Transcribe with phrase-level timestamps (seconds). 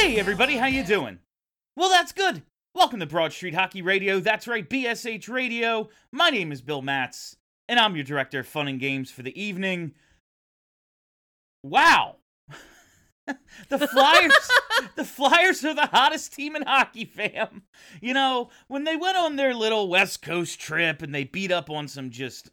[0.00, 1.18] Hey everybody, how you doing?
[1.74, 2.42] Well, that's good.
[2.72, 4.20] Welcome to Broad Street Hockey Radio.
[4.20, 5.88] That's right, BSH Radio.
[6.12, 7.34] My name is Bill Matz,
[7.68, 9.94] and I'm your director of fun and games for the evening.
[11.64, 12.18] Wow.
[13.68, 14.50] the Flyers
[14.96, 17.64] the Flyers are the hottest team in hockey, fam.
[18.00, 21.68] You know, when they went on their little West Coast trip and they beat up
[21.68, 22.52] on some just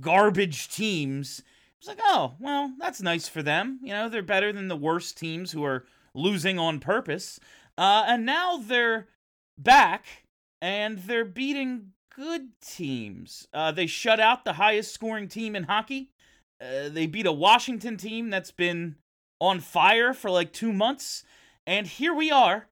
[0.00, 1.40] garbage teams,
[1.78, 3.78] it's like, oh, well, that's nice for them.
[3.80, 7.38] You know, they're better than the worst teams who are losing on purpose.
[7.78, 9.08] Uh, and now they're
[9.56, 10.24] back
[10.60, 13.48] and they're beating good teams.
[13.54, 16.12] Uh, they shut out the highest scoring team in hockey.
[16.60, 18.96] Uh, they beat a Washington team that's been
[19.40, 21.24] on fire for like two months.
[21.66, 22.68] And here we are,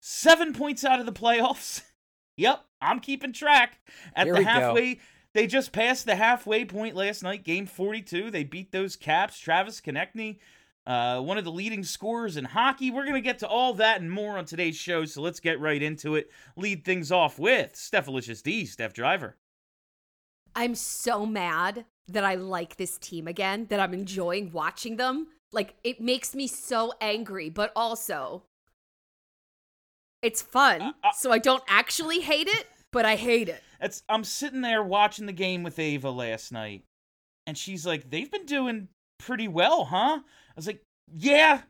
[0.00, 1.82] seven points out of the playoffs.
[2.36, 3.78] yep, I'm keeping track.
[4.14, 4.50] At Here the we go.
[4.50, 5.00] halfway,
[5.34, 8.30] they just passed the halfway point last night, game 42.
[8.30, 10.38] They beat those Caps, Travis Konecny,
[10.86, 12.90] uh, one of the leading scorers in hockey.
[12.90, 15.60] We're going to get to all that and more on today's show, so let's get
[15.60, 16.30] right into it.
[16.56, 19.36] Lead things off with Stephalicious D, Steph Driver.
[20.54, 25.26] I'm so mad that I like this team again, that I'm enjoying watching them.
[25.52, 28.44] Like, it makes me so angry, but also
[30.22, 30.82] it's fun.
[30.82, 33.62] Uh, uh- so I don't actually hate it, but I hate it.
[33.80, 36.84] It's, I'm sitting there watching the game with Ava last night,
[37.46, 38.88] and she's like, they've been doing
[39.18, 40.20] pretty well, huh?
[40.56, 40.82] I was like,
[41.14, 41.62] yeah,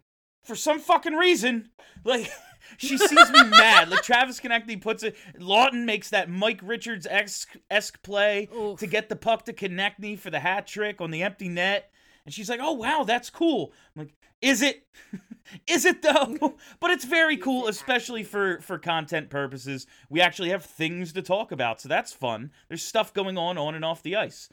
[0.44, 1.70] for some fucking reason.
[2.04, 2.30] Like,
[2.76, 3.88] she sees me mad.
[3.88, 8.78] Like, Travis Konecny puts it, Laughton makes that Mike Richards esque play Oof.
[8.78, 11.91] to get the puck to Konecny for the hat trick on the empty net.
[12.25, 13.72] And she's like, oh, wow, that's cool.
[13.94, 14.86] I'm like, is it?
[15.66, 16.56] is it though?
[16.80, 19.86] but it's very cool, especially for for content purposes.
[20.10, 22.50] We actually have things to talk about, so that's fun.
[22.69, 24.48] There's stuff going on on and off the ice.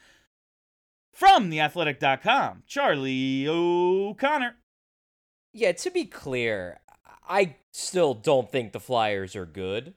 [1.13, 4.56] From theathletic.com, Charlie O'Connor.
[5.53, 6.79] Yeah, to be clear,
[7.29, 9.94] I still don't think the Flyers are good.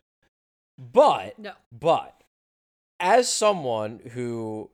[0.78, 1.52] But No.
[1.72, 2.22] but
[3.00, 4.70] as someone who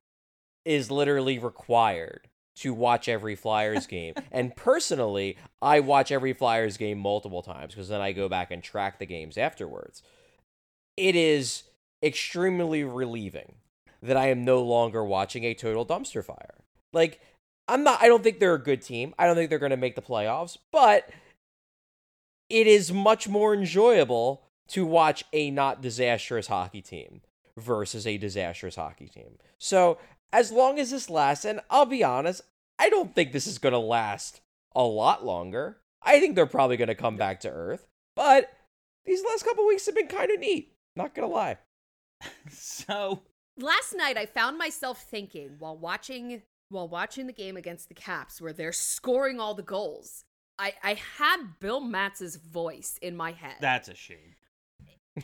[0.64, 6.98] is literally required to watch every Flyers game, and personally, I watch every Flyers game
[6.98, 10.02] multiple times because then I go back and track the games afterwards.
[10.96, 11.62] It is
[12.02, 13.54] extremely relieving
[14.02, 16.64] that I am no longer watching a total dumpster fire.
[16.92, 17.20] Like,
[17.68, 19.14] I'm not, I don't think they're a good team.
[19.18, 21.08] I don't think they're going to make the playoffs, but
[22.50, 27.22] it is much more enjoyable to watch a not disastrous hockey team
[27.56, 29.38] versus a disastrous hockey team.
[29.58, 29.98] So,
[30.32, 32.42] as long as this lasts, and I'll be honest,
[32.78, 34.40] I don't think this is going to last
[34.74, 35.78] a lot longer.
[36.02, 37.86] I think they're probably going to come back to earth,
[38.16, 38.50] but
[39.04, 40.72] these last couple weeks have been kind of neat.
[40.96, 41.58] Not going to lie.
[42.50, 43.22] So,
[43.58, 48.40] Last night I found myself thinking while watching while watching the game against the Caps
[48.40, 50.24] where they're scoring all the goals.
[50.58, 53.56] I, I had Bill Matz's voice in my head.
[53.60, 54.36] that's a shame.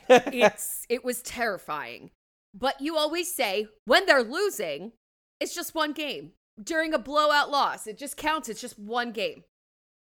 [0.09, 2.11] it's it was terrifying.
[2.53, 4.93] But you always say when they're losing,
[5.39, 6.31] it's just one game.
[6.61, 8.49] During a blowout loss, it just counts.
[8.49, 9.43] It's just one game.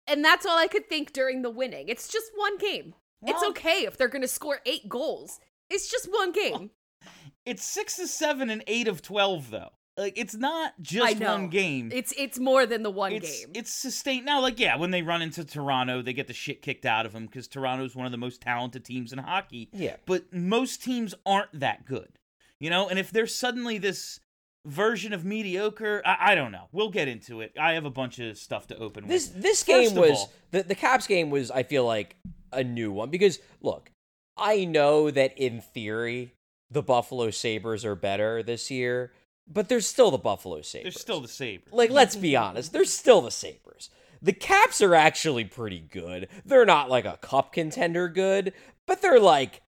[0.08, 1.90] And that's all I could think during the winning.
[1.90, 2.96] It's just one game.
[3.22, 5.40] it's okay if they're going to score 8 goals.
[5.70, 6.72] It's just one game.
[7.46, 9.70] It's six to seven and eight of 12, though.
[9.98, 11.92] Like, it's not just one game.
[11.94, 13.52] It's it's more than the one it's, game.
[13.54, 14.26] It's sustained.
[14.26, 17.12] Now, like, yeah, when they run into Toronto, they get the shit kicked out of
[17.12, 19.70] them because Toronto's one of the most talented teams in hockey.
[19.74, 19.98] Yeah.
[20.06, 22.18] But most teams aren't that good,
[22.62, 22.88] you know?
[22.88, 24.22] And if there's suddenly this
[24.66, 26.68] version of mediocre, I, I don't know.
[26.72, 27.52] We'll get into it.
[27.60, 29.42] I have a bunch of stuff to open This with.
[29.44, 32.16] this First game of was all- the the Caps game was I feel like
[32.54, 33.92] a new one because look,
[34.38, 36.34] I know that in theory
[36.72, 39.12] the Buffalo Sabres are better this year,
[39.48, 40.94] but they're still the Buffalo Sabres.
[40.94, 41.74] They're still the Sabres.
[41.74, 43.90] like let's be honest, they're still the Sabres.
[44.22, 46.28] The Caps are actually pretty good.
[46.46, 48.54] They're not like a cup contender good,
[48.86, 49.62] but they're like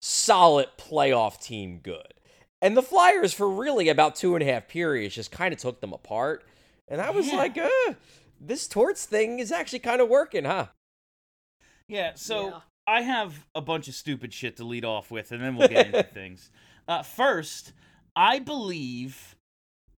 [0.00, 2.14] solid playoff team good.
[2.60, 5.80] And the Flyers, for really about two and a half periods, just kind of took
[5.80, 6.44] them apart.
[6.88, 7.36] And I was Yeah.
[7.36, 7.94] like, uh,
[8.40, 10.68] this torts thing is actually kind of working, huh?
[11.86, 12.60] Yeah, so Yeah.
[12.88, 15.86] I have a bunch of stupid shit to lead off with, and then we'll get
[15.86, 16.50] into things.
[16.88, 17.74] Uh, first,
[18.16, 19.36] I believe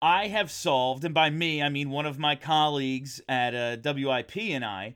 [0.01, 4.35] I have solved, and by me, I mean one of my colleagues at uh, WIP
[4.37, 4.95] and I,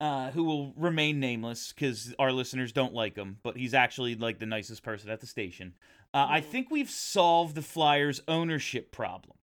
[0.00, 4.38] uh, who will remain nameless because our listeners don't like him, but he's actually like
[4.38, 5.74] the nicest person at the station.
[6.14, 9.36] Uh, I think we've solved the Flyers' ownership problem.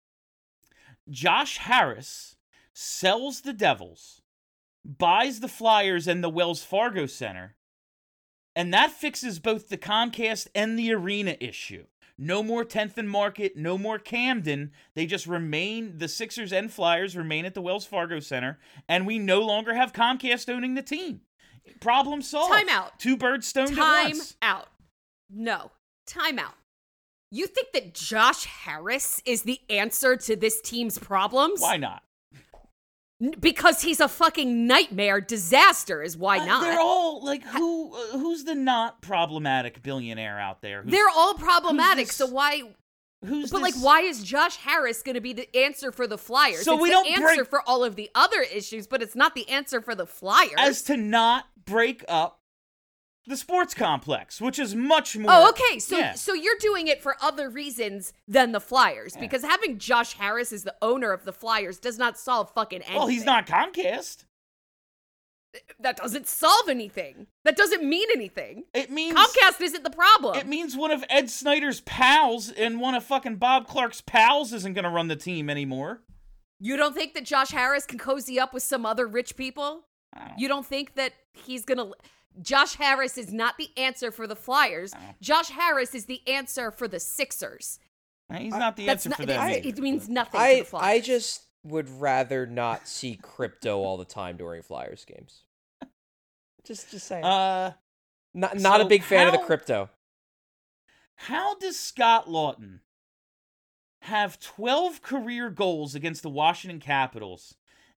[1.09, 2.35] Josh Harris
[2.73, 4.21] sells the Devils,
[4.85, 7.55] buys the Flyers and the Wells Fargo Center,
[8.55, 11.85] and that fixes both the Comcast and the arena issue.
[12.17, 14.71] No more 10th and Market, no more Camden.
[14.93, 19.17] They just remain, the Sixers and Flyers remain at the Wells Fargo Center, and we
[19.17, 21.21] no longer have Comcast owning the team.
[21.79, 22.53] Problem solved.
[22.53, 22.99] Time out.
[22.99, 24.35] Two birds stoned at Time once.
[24.41, 24.67] out.
[25.29, 25.71] No.
[26.05, 26.53] Time out.
[27.31, 31.61] You think that Josh Harris is the answer to this team's problems?
[31.61, 32.03] Why not?
[33.39, 36.61] Because he's a fucking nightmare disaster is why Uh, not.
[36.63, 37.93] They're all like who?
[37.95, 40.81] Uh, who's the not problematic billionaire out there?
[40.81, 42.07] Who's, They're all problematic.
[42.07, 42.63] this- So why
[43.23, 46.63] who's But like why is Josh Harris going to be the answer for the Flyers?
[46.63, 49.15] So it's we the don't answer break- for all of the other issues, but it's
[49.15, 50.53] not the answer for the Flyers.
[50.57, 52.40] as to not break up
[53.27, 55.29] the sports complex, which is much more.
[55.31, 55.79] Oh, okay.
[55.79, 56.13] So Yeah.
[56.13, 60.63] so you're doing it for other reasons than the Flyers because having Josh Harris as
[60.63, 62.97] the owner of the Flyers does not solve fucking anything.
[62.97, 64.25] well, he's not Comcast.
[65.81, 67.27] That doesn't solve anything.
[67.43, 68.63] That doesn't mean anything.
[68.73, 70.37] It means Comcast isn't the problem.
[70.37, 74.73] It means one of Ed Snider's pals and one of fucking Bob Clarke's pals isn't
[74.73, 76.03] going to run the team anymore.
[76.63, 79.87] you don't think that Josh Harris can cozy up with some other rich people?
[80.15, 81.91] Don't- You don't think that he's gonna?
[82.41, 84.93] Josh Harris is not the answer for the Flyers.
[85.21, 87.79] Josh Harris is the answer for the Sixers.
[88.33, 89.19] He's not the That's answer not.
[89.19, 89.61] for them.
[89.63, 90.85] it means nothing to I the Flyers.
[90.85, 95.43] I just would rather not see crypto all the time during Flyers games.
[96.63, 97.23] Just just saying.
[97.25, 97.73] Uh,
[98.35, 99.89] not not a big fan of the crypto.
[101.15, 102.79] how does Scott Laughton
[104.03, 107.55] have 12 career goals against the Washington Capitals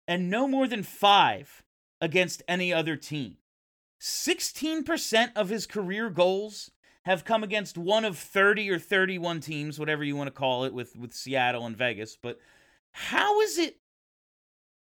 [0.08, 1.62] and no more than five
[2.00, 3.36] against any other team?
[4.05, 6.71] 16% of his career goals
[7.06, 10.75] have come against one of 30 or 31 teams, whatever you want to call it,
[10.75, 12.15] with, with Seattle and Vegas.
[12.21, 12.39] But
[12.93, 13.79] how is it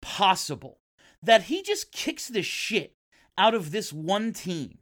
[0.02, 0.80] possible
[1.22, 2.96] that he just kicks the shit
[3.38, 4.80] out of this one team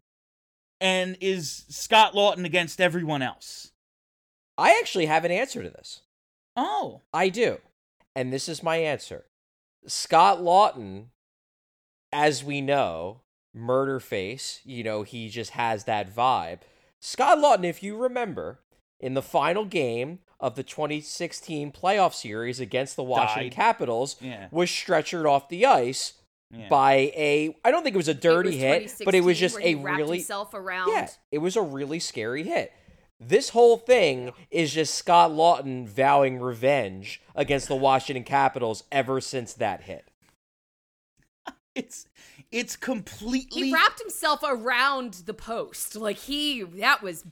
[0.80, 3.74] and is Scott Laughton against everyone else?
[4.58, 6.04] I actually have an answer to this.
[6.56, 7.58] Oh, I do.
[8.16, 9.26] And this is my answer.
[9.86, 11.08] Scott Laughton,
[12.14, 13.20] as we know,
[13.60, 16.60] murder face, you know, he just has that vibe.
[17.00, 18.60] Scott Laughton, if you remember,
[19.00, 23.56] in the final game of the 2016 playoff series against the Washington Died.
[23.56, 24.48] Capitals, Yeah.
[24.52, 26.14] was stretchered off the ice
[26.52, 26.68] yeah.
[26.70, 29.56] by a I don't think it was a dirty was hit, but it was just
[29.56, 30.90] where he a really himself around.
[30.92, 32.72] yeah, it was a really scary hit.
[33.20, 39.54] This whole thing is just Scott Laughton vowing revenge against the Washington Capitals ever since
[39.54, 40.06] that hit.
[41.76, 42.06] it's
[42.52, 45.96] it's completely He wrapped himself around the post.
[45.96, 47.26] Like he, that was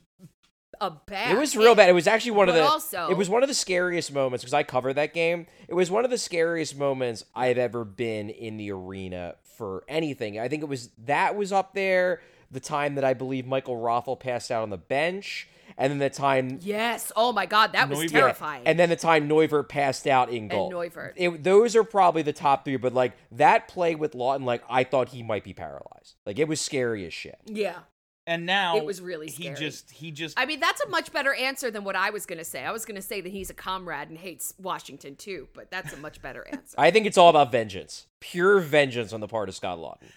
[0.80, 1.36] a bad.
[1.36, 1.88] It was real bad.
[1.88, 4.54] It was actually one of the also- it was one of the scariest moments because
[4.54, 5.46] I covered that game.
[5.66, 10.38] It was one of the scariest moments I've ever been in the arena for anything.
[10.38, 12.20] I think it was that was up there.
[12.50, 16.10] The time that I believe Michael Rothel passed out on the bench, and then the
[16.10, 17.12] time Yes.
[17.14, 18.10] Oh my God, that was Neuvirth.
[18.10, 18.62] terrifying.
[18.66, 20.72] And then the time Neuvirth passed out in goal.
[20.72, 21.12] Neuvirth.
[21.16, 24.84] It, those are probably the top three, but like that play with Laughton, like I
[24.84, 26.16] thought he might be paralyzed.
[26.24, 27.38] Like it was scary as shit.
[27.46, 27.80] yeah.
[28.26, 31.34] and now It was really he just he just I mean, that's a much better
[31.34, 32.64] answer than what I was going to say.
[32.64, 35.92] I was going to say that he's a comrade and hates Washington too, but that's
[35.92, 36.74] a much better answer.
[36.78, 40.10] I think it's all about vengeance, pure vengeance on the part of Scott Laughton.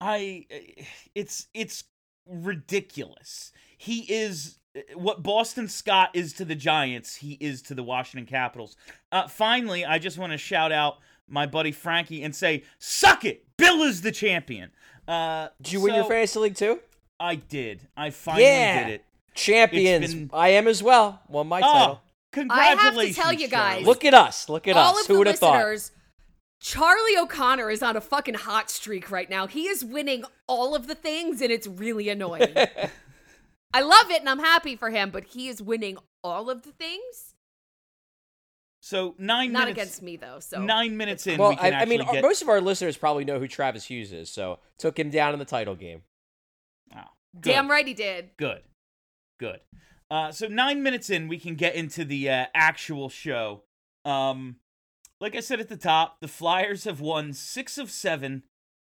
[0.00, 0.46] I
[1.14, 1.84] it's it's
[2.26, 3.52] ridiculous.
[3.76, 4.57] He is
[4.94, 8.76] what Boston Scott is to the Giants, he is to the Washington Capitals.
[9.10, 10.98] Uh, finally, I just want to shout out
[11.28, 14.70] my buddy Frankie and say, "Suck it, Bill is the champion."
[15.06, 16.80] Uh, Did you win your so- fantasy league too?
[17.20, 17.88] I did.
[17.96, 18.84] I finally Yeah.
[18.84, 19.04] did it.
[19.34, 20.14] Champions.
[20.14, 21.22] Been- I am as well.
[21.28, 22.02] Won my Oh, title.
[22.50, 24.48] I have to tell you guys- Look at us.
[24.48, 25.00] Look at All us.
[25.02, 25.54] of Who the would have thought?
[25.56, 25.92] listeners,
[26.60, 29.46] Charlie O'Connor is on a fucking hot streak right now.
[29.46, 32.54] He is winning all of the things, and it's really annoying.
[33.72, 36.72] I love it, and I'm happy for him, but he is winning all of the
[36.72, 37.34] things.
[38.80, 39.78] So nine Not minutes.
[39.78, 40.38] against me though.
[40.40, 42.22] So Nine minutes in, Well, we can I, I mean, get.
[42.22, 45.38] most of our listeners probably know who Travis Hughes is, so took him down in
[45.38, 46.02] the title game.
[46.96, 47.00] Oh,
[47.38, 48.30] damn right he did.
[48.36, 48.62] Good.
[49.38, 49.60] Good.
[50.10, 53.62] Uh, so nine minutes in, we can get into the uh, actual show.
[54.04, 54.56] Um,
[55.20, 58.44] like I said at the top, the Flyers have won six of seven,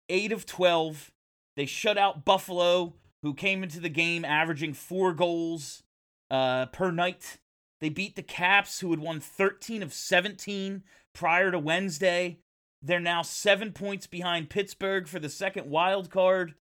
[0.10, 1.12] eight of twelve,
[1.56, 2.94] They shut out Buffalo,
[3.28, 5.84] who came into the game averaging four goals
[6.32, 7.40] uh, per night.
[7.82, 10.82] They beat the Caps, who had won 13 of 17
[11.14, 12.40] prior to Wednesday.
[12.82, 16.56] They're now seven points behind Pittsburgh for the second wild card.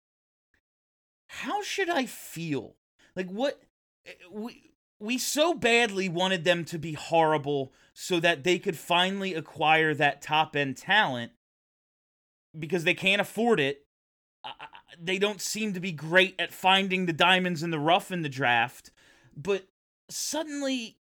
[1.28, 2.74] How should I feel?
[3.14, 3.62] Like what
[4.04, 9.34] eh, we we so badly wanted them to be horrible so that they could finally
[9.34, 11.30] acquire that top end talent
[12.58, 13.85] because they can't afford it.
[14.46, 14.66] Uh,
[15.00, 18.28] they don't seem to be great at finding the diamonds in the rough in the
[18.28, 18.92] draft,
[19.36, 19.66] but
[20.08, 20.98] suddenly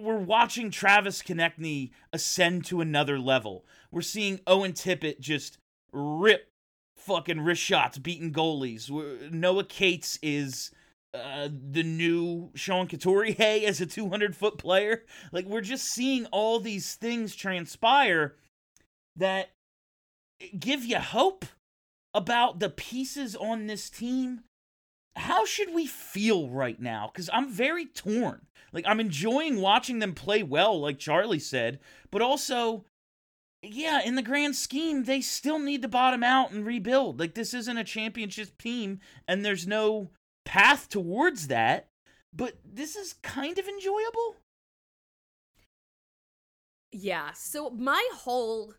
[0.00, 3.64] we're watching Travis Konecny ascend to another level.
[3.90, 5.58] We're seeing Owen Tippett just
[5.92, 6.50] rip
[6.96, 8.90] fucking wrist shots, beating goalies.
[8.90, 10.72] We're- Noah Cates is
[11.14, 15.04] uh, the new Sean Couturier as a 200 foot player.
[15.32, 18.34] Like we're just seeing all these things transpire
[19.14, 19.50] that
[20.58, 21.46] give you hope
[22.16, 24.40] about the pieces on this team.
[25.16, 27.10] How should we feel right now?
[27.12, 28.46] Because I'm very torn.
[28.72, 31.78] Like I'm enjoying watching them play well, like Charlie said,
[32.10, 32.84] but also,
[33.62, 37.20] yeah, in the grand scheme, they still need to bottom out and rebuild.
[37.20, 40.10] Like this isn't a championship team, and there's no
[40.44, 41.88] path towards that.
[42.34, 44.36] But this is kind of enjoyable.
[46.92, 47.32] Yeah.
[47.32, 48.74] So my whole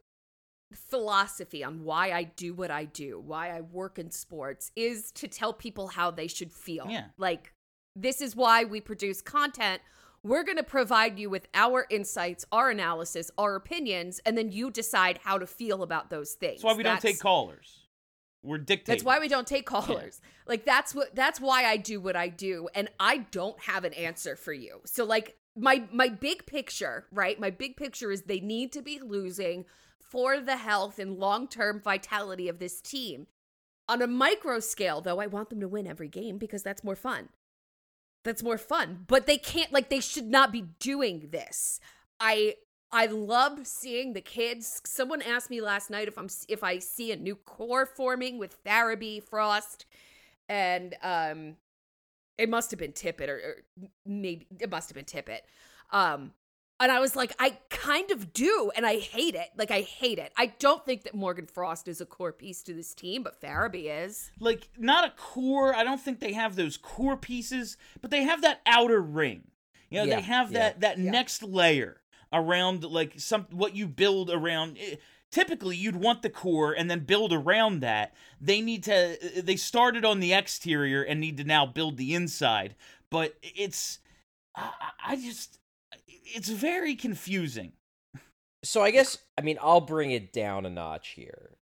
[0.74, 5.28] philosophy on why I do what I do, why I work in sports is to
[5.28, 6.88] tell people how they should feel.
[6.90, 7.06] Yeah.
[7.18, 7.54] Like
[7.96, 9.82] this is why we produce content.
[10.24, 14.70] We're going to provide you with our insights, our analysis, our opinions, and then you
[14.72, 16.62] decide how to feel about those things.
[16.62, 17.88] That's why we don't take callers.
[18.44, 18.94] We're dictating.
[18.94, 20.22] That's why we don't take callers.
[20.48, 23.94] Like that's what that's why I do what I do and I don't have an
[23.94, 24.80] answer for you.
[24.86, 27.40] So like my my big picture, right?
[27.40, 29.66] My big picture is they need to be losing
[30.10, 33.28] for the health and long-term vitality of this team.
[33.90, 36.96] On a micro scale though, I want them to win every game because that's more
[36.96, 37.30] fun.
[38.24, 39.06] That's more fun.
[39.08, 41.80] But they can't like they should not be doing this.
[42.20, 42.56] I
[42.92, 44.82] I love seeing the kids.
[44.86, 48.62] Someone asked me last night if I'm if I see a new core forming with
[48.64, 49.86] Farabee, Frost,
[50.50, 51.56] and um,
[52.38, 55.42] it must have been Tippett or, or maybe it must have been Tippett.
[55.92, 56.32] Um,
[56.80, 59.50] and I was like, I kind of do, and I hate it.
[59.58, 60.32] Like I hate it.
[60.38, 64.06] I don't think that Morgan Frost is a core piece to this team, but Farabee
[64.06, 64.32] is.
[64.40, 65.76] like not a core.
[65.76, 69.44] I don't think they have those core pieces, but they have that outer ring.
[69.90, 70.60] You know, Yeah, they have yeah.
[70.60, 71.12] that that Yeah.
[71.12, 72.02] next layer
[72.34, 74.78] around like some what you build around.
[74.80, 74.96] eh,
[75.30, 78.14] Typically, you'd want the core and then build around that.
[78.40, 79.18] They need to.
[79.44, 82.76] They started on the exterior and need to now build the inside.
[83.10, 84.00] But it's,
[84.56, 84.72] I,
[85.06, 85.57] I just,
[86.36, 87.74] it's very confusing.
[88.64, 91.58] so I guess I mean I'll bring it down a notch here.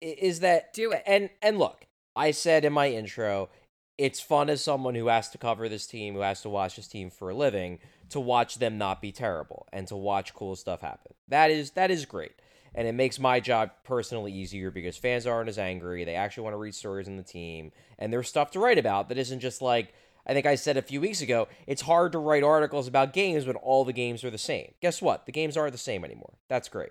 [0.00, 1.02] Is that Do it.
[1.06, 3.48] And and look, I said in my intro,
[3.96, 6.88] it's fun as someone who has to cover this team, who has to watch this
[6.88, 7.78] team for a living,
[8.10, 11.14] to watch them not be terrible and to watch cool stuff happen.
[11.28, 12.32] That is that is great.
[12.76, 16.02] And it makes my job personally easier because fans aren't as angry.
[16.02, 19.08] They actually want to read stories in the team and there's stuff to write about
[19.08, 19.94] that isn't just like
[20.26, 23.46] I think I said a few weeks ago, it's hard to write articles about games
[23.46, 24.72] when all the games are the same.
[24.80, 25.26] Guess what?
[25.26, 26.38] The games aren't the same anymore.
[26.48, 26.90] That's great.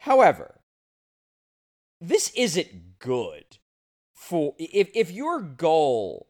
[0.00, 0.60] However,
[2.00, 3.58] this isn't good
[4.12, 6.28] for if if your goal,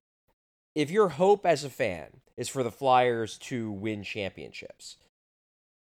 [0.75, 4.97] if your hope as a fan is for the Flyers to win championships,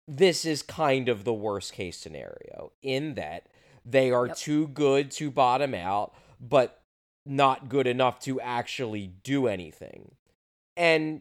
[0.08, 3.48] this is kind of the worst case scenario in that
[3.86, 4.38] they are Yep.
[4.38, 6.82] too good to bottom out, but
[7.25, 10.15] not good enough to actually do anything.
[10.79, 11.19] And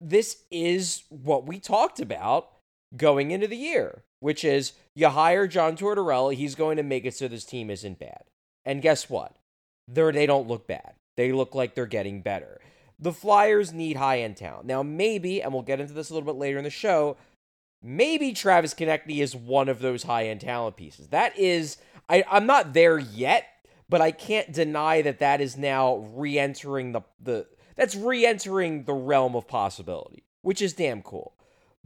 [0.00, 2.50] this is what we talked about
[2.96, 7.14] going into the year, which is you hire John Tortorella, he's going to make it
[7.14, 8.22] so this team isn't bad.
[8.64, 9.34] And guess what?
[9.88, 10.94] They're, they don't look bad.
[11.16, 12.60] They look like they're getting better.
[13.00, 14.66] The Flyers need high end talent.
[14.66, 17.16] Now, maybe, and we'll get into this a little bit later in the show,
[17.82, 21.08] maybe Travis Konecny is one of those high end talent pieces.
[21.08, 21.78] That is,
[22.08, 23.48] I, I'm not there yet,
[23.88, 28.84] but I can't deny that that is now re entering the, the, that's re entering
[28.84, 31.34] the realm of possibility, which is damn cool.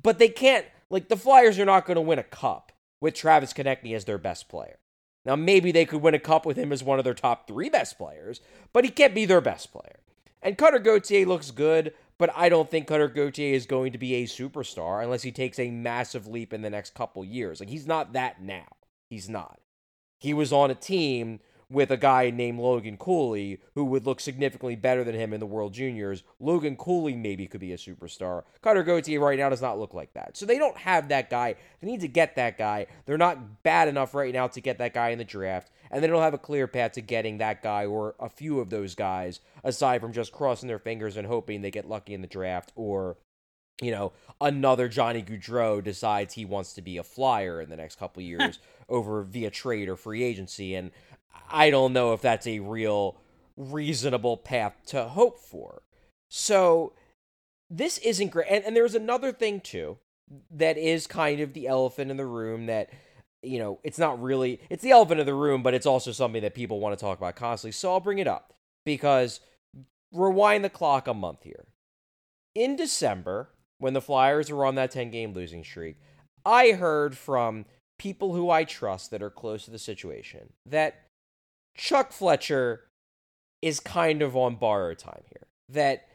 [0.02, 3.52] But they can't, like, the Flyers are not going to win a cup with Travis
[3.52, 4.78] Konecny as their best player.
[5.25, 7.69] Now, maybe they could win a cup with him as one of their top three
[7.69, 8.40] best players,
[8.73, 9.99] but he can't be their best player.
[10.40, 14.14] And Cutter Gauthier looks good, but I don't think Cutter Gauthier is going to be
[14.14, 17.59] a superstar unless he takes a massive leap in the next couple years.
[17.59, 18.66] Like, he's not that now.
[19.11, 19.61] He's not.
[20.21, 24.76] He was on a team with a guy named Logan Cooley who would look significantly
[24.76, 26.23] better than him in the World Juniors.
[26.38, 28.44] Logan Cooley maybe could be a superstar.
[28.62, 30.37] Cutter Gauthier right now does not look like that.
[30.37, 31.56] So they don't have that guy.
[31.80, 32.87] They need to get that guy.
[33.04, 35.70] They're not bad enough right now to get that guy in the draft.
[35.90, 38.70] and they don't have a clear path to getting that guy or a few of
[38.70, 42.26] those guys aside from just crossing their fingers and hoping they get lucky in the
[42.26, 43.16] draft or
[43.80, 47.99] you know another Johnny Gaudreau decides he wants to be a flyer in the next
[47.99, 48.58] couple years
[48.88, 50.90] over via trade or free agency and
[51.50, 53.21] I don't know if that's a real
[53.56, 55.83] reasonable path to hope for.
[56.28, 56.92] So
[57.71, 58.49] this isn't great.
[58.50, 59.99] And, and there's another thing too
[60.50, 62.90] that is kind of the elephant in the room that
[63.42, 66.42] you know it's not really it's the elephant in the room but it's also something
[66.42, 68.52] that people want to talk about constantly so i'll bring it up
[68.85, 69.40] because
[70.12, 71.66] rewind the clock a month here
[72.54, 75.97] in december when the flyers were on that 10 game losing streak
[76.45, 77.64] i heard from
[77.99, 81.06] people who i trust that are close to the situation that
[81.76, 82.85] chuck fletcher
[83.62, 86.09] is kind of on borrowed time here that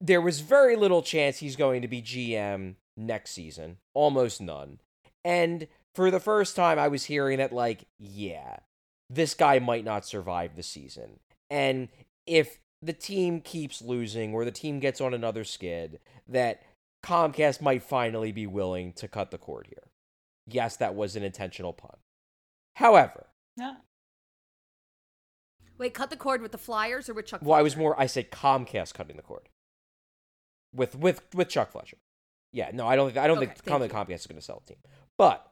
[0.00, 4.78] there was very little chance he's going to be gm next season, almost none.
[5.24, 8.58] And for the first time, I was hearing that, like, yeah,
[9.08, 11.20] this guy might not survive the season.
[11.50, 11.88] And
[12.26, 16.62] if the team keeps losing or the team gets on another skid, that
[17.04, 19.88] Comcast might finally be willing to cut the cord here.
[20.46, 21.96] Yes, that was an intentional pun.
[22.76, 23.76] However, Yeah.
[25.78, 27.40] Wait, cut the cord with the Flyers or with Chuck?
[27.42, 29.48] well, I was more I said Comcast cutting the cord
[30.74, 31.96] with with with Chuck Fletcher.
[32.52, 34.42] Yeah, no, I don't think I don't Okay, think thank Com- Comcast is going to
[34.44, 34.82] sell the team,
[35.18, 35.50] but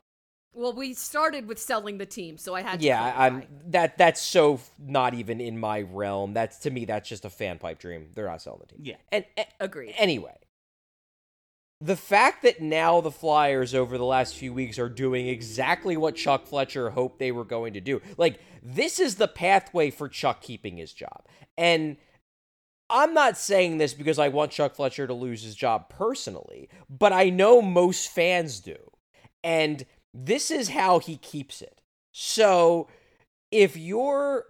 [0.52, 2.86] Well, we started with selling the team, so I had to.
[2.86, 3.26] yeah, clarify.
[3.26, 6.32] I'm that that's so not even in my realm.
[6.34, 8.10] That's to me that's just a fan pipe dream.
[8.14, 8.78] They're not selling the team.
[8.84, 8.96] Yeah.
[9.10, 9.94] And, a- Agreed.
[9.98, 10.36] anyway,
[11.82, 16.14] the fact that now the Flyers over the last few weeks are doing exactly what
[16.14, 18.00] Chuck Fletcher hoped they were going to do.
[18.16, 21.26] Like this is the pathway for Chuck keeping his job.
[21.58, 21.96] And
[22.88, 27.12] I'm not saying this because I want Chuck Fletcher to lose his job personally, but
[27.12, 28.76] I know most fans do.
[29.42, 29.84] And
[30.14, 31.80] this is how he keeps it.
[32.12, 32.86] So
[33.50, 34.44] if you're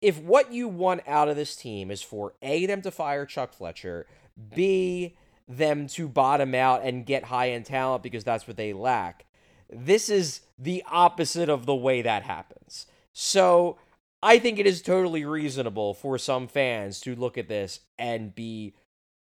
[0.00, 3.52] if what you want out of this team is for A them to fire Chuck
[3.52, 4.06] Fletcher,
[4.54, 5.16] B
[5.48, 9.24] them to bottom out and get high end talent because that's what they lack.
[9.70, 12.86] This is the opposite of the way that happens.
[13.14, 13.78] So
[14.22, 18.74] I think it is totally reasonable for some fans to look at this and be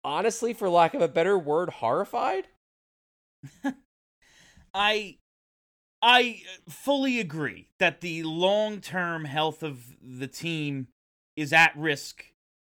[0.05, 2.49] honestly, for lack of a better word, horrified.
[4.75, 5.19] I
[6.01, 10.89] I fully agree that the long-term health of the team
[11.37, 12.25] is at risk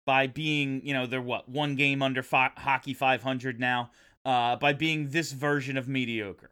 [0.09, 3.91] by being, you know, they're what, one game under fi- hockey 500 now,
[4.25, 6.49] uh, by being this version of mediocre.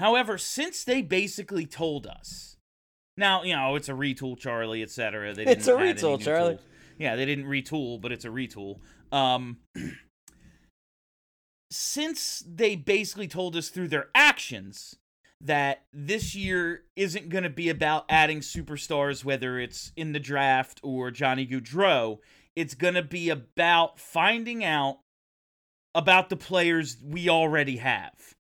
[0.00, 2.56] However, since they basically told us,
[3.16, 5.32] now you know it's a retool, Charlie, etc.
[5.32, 6.56] They It's a retool, Charlie.
[6.56, 6.66] tools.
[6.98, 8.80] Yeah, they didn't retool, but it's a retool.
[9.12, 9.58] Um,
[11.70, 14.96] since they basically told us through their actions
[15.40, 20.80] that this year isn't going to be about adding superstars, whether it's in the draft
[20.82, 22.18] or Johnny Gaudreau,
[22.56, 24.98] it's going to be about finding out
[25.94, 28.34] about the players we already have.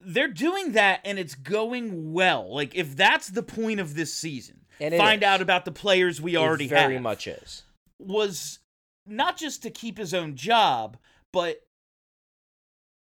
[0.00, 2.54] They're doing that and it's going well.
[2.54, 5.26] Like, if that's the point of this season, And find is.
[5.26, 7.64] out about the players we already have, it very much is.
[7.98, 8.60] was
[9.06, 10.96] not just to keep his own job,
[11.32, 11.60] but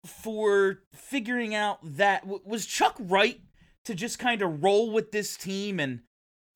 [0.06, 3.40] for figuring out that was Chuck right
[3.86, 6.02] to just kind of roll with this team and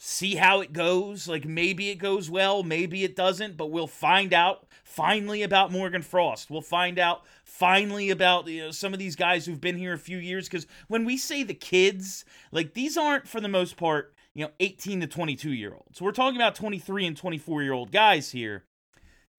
[0.06, 1.30] see how it goes.
[1.30, 6.02] Like maybe it goes well, maybe it doesn't, but we'll find out finally about Morgan
[6.02, 6.52] Frost.
[6.52, 9.98] We'll find out finally about you know, some of these guys who've been here a
[9.98, 14.14] few years because when we say the kids, like these aren't for the most part,
[14.34, 16.02] you know, 18 to 22 year olds.
[16.02, 18.66] We're talking about 23 and 24 year old guys here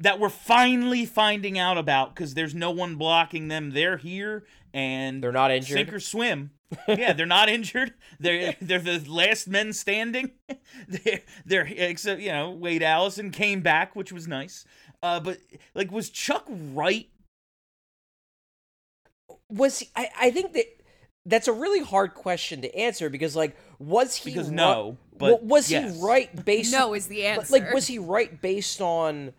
[0.00, 3.72] that we're finally finding out about because there's no one blocking them.
[3.72, 5.76] They're here and They're not injured.
[5.76, 6.52] Sink or swim.
[6.88, 7.94] Yeah, they're not injured.
[8.18, 10.32] They're they're the last men standing.
[10.88, 14.64] they're they're except you know Wade Allison came back, which was nice.
[15.02, 15.38] Uh, but
[15.74, 17.08] like, was Chuck right?
[19.50, 20.64] was he, I, I think that
[21.26, 25.42] that's a really hard question to answer because like was he Because ri- no, but
[25.42, 25.94] was yes.
[25.94, 27.52] he right based No is the answer.
[27.52, 29.32] like was he right based on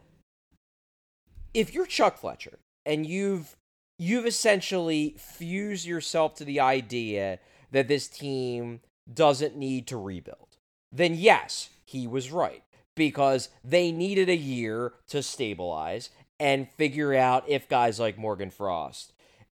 [1.54, 3.56] if you're Chuck Fletcher and you've
[3.98, 7.40] you've essentially fused yourself to the idea
[7.72, 8.82] that this team
[9.12, 10.58] doesn't need to rebuild
[10.92, 12.64] then yes he was right
[12.96, 19.14] because they needed a year to stabilize and figure out if guys like Morgan Frost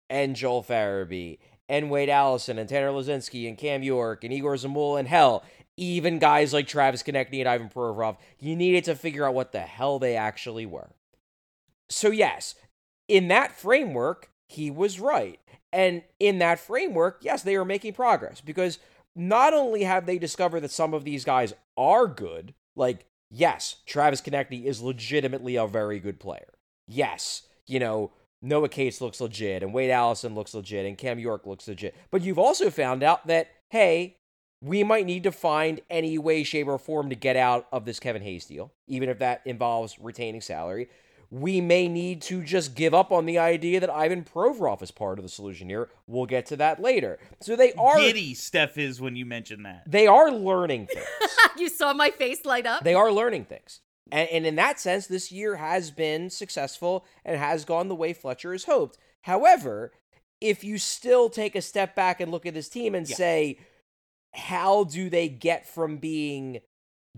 [0.10, 5.00] and Joel Farabee and Wade Allison and Tanner Laczynski and Cam York and Egor Zamula
[5.00, 5.44] and hell,
[5.78, 9.62] even guys like Travis Konecny and Ivan Provorov, you needed to figure out what the
[9.62, 10.90] hell they actually were.
[11.90, 12.56] So yes,
[13.08, 15.40] in that framework, he was right.
[15.72, 18.80] And in that framework, yes, they are making progress because
[19.16, 24.22] not only have they discovered that some of these guys are good, like, yes, Travis
[24.22, 26.54] Konecny is legitimately a very good player.
[26.88, 31.46] Yes, you know, Noah Cates looks legit, and Wade Allison looks legit, and Cam York
[31.46, 31.96] looks legit.
[32.10, 34.16] But you've also found out that, hey,
[34.62, 38.00] we might need to find any way, shape, or form to get out of this
[38.00, 40.90] Kevin Hayes deal, even if that involves retaining salary.
[41.32, 45.20] We may need to just give up on the idea that Ivan Provorov is part
[45.20, 45.90] of the solution here.
[46.08, 47.20] We'll get to that later.
[47.42, 49.84] So they are Giddy Steph is when you mention that.
[49.86, 51.06] they are learning things.
[51.58, 52.84] you saw my face light up.
[52.84, 53.82] they are learning things.
[54.12, 58.12] And, and in that sense, this year has been successful and has gone the way
[58.14, 58.98] Fletcher has hoped.
[59.24, 59.92] However,
[60.42, 63.16] if you still take a step back and look at this team and Yeah.
[63.16, 63.60] say,
[64.34, 66.62] how do they get from being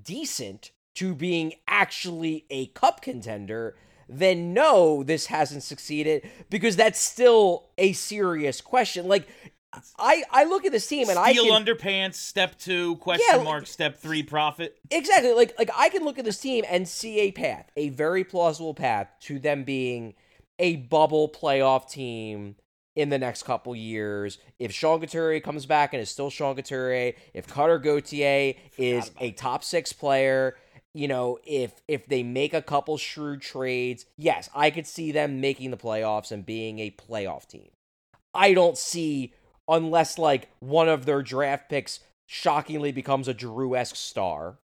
[0.02, 3.76] decent to being actually a cup contender?
[4.14, 9.08] Then no, this hasn't succeeded because that's still a serious question.
[9.08, 9.26] Like,
[9.98, 13.68] I, I look at this team and I Steel underpants, step two, question Yeah, mark,
[13.68, 14.78] step three, profit.
[14.90, 15.32] Exactly.
[15.34, 18.74] Like like I can look at this team and see a path, a very plausible
[18.74, 20.14] path to them being
[20.60, 22.56] a bubble playoff team
[22.98, 24.40] in the next couple years.
[24.60, 29.32] If Sean Couturier comes back and is still Sean Couturier, if Cutter Gauthier is a
[29.32, 30.58] top six player,
[30.94, 35.42] you know, if if they make a couple shrewd trades, yes, I could see them
[35.42, 37.70] making the playoffs and being a playoff team.
[38.34, 39.34] I don't see
[39.68, 44.58] unless like one of their draft picks shockingly becomes a Drew esque star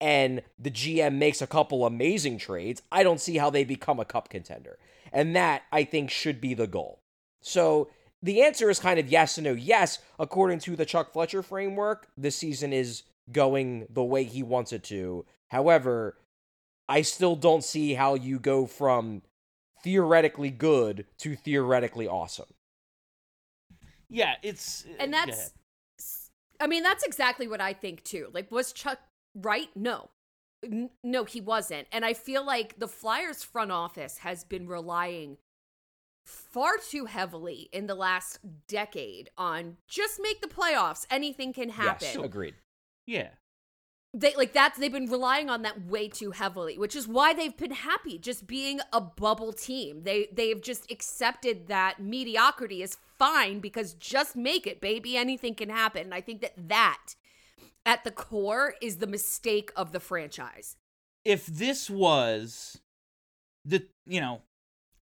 [0.00, 4.04] and the GM makes a couple amazing trades, I don't see how they become a
[4.04, 4.78] cup contender.
[5.12, 7.00] And that I think should be the goal.
[7.40, 7.88] So
[8.22, 9.52] the answer is kind of yes and no.
[9.52, 14.72] Yes, according to the Chuck Fletcher framework, this season is going the way he wants
[14.72, 15.24] it to.
[15.54, 16.16] However,
[16.88, 19.22] I still don't see how you go from
[19.84, 22.52] theoretically good to theoretically awesome.
[24.10, 25.52] Yeah, it's uh, and that's
[26.60, 28.30] i mean that's exactly what i think too.
[28.32, 28.98] Like was chuck
[29.36, 29.68] right?
[29.76, 30.10] No.
[30.64, 31.86] N- no he wasn't.
[31.92, 35.38] And i feel like the flyers front office has been relying
[36.26, 41.06] far too heavily in the last decade on just make the playoffs.
[41.12, 42.08] Anything can happen.
[42.12, 42.54] Yes, agreed.
[43.06, 43.28] yeah.
[44.14, 47.56] They like that's they've been relying on that way too heavily which is why they've
[47.56, 50.02] been happy just being a bubble team.
[50.04, 55.16] They they've just accepted that mediocrity is fine because just make it baby.
[55.16, 56.02] Anything can happen.
[56.02, 57.16] And i think that that
[57.84, 60.76] at the core is the mistake of the franchise.
[61.24, 62.80] If this was
[63.64, 64.42] the you know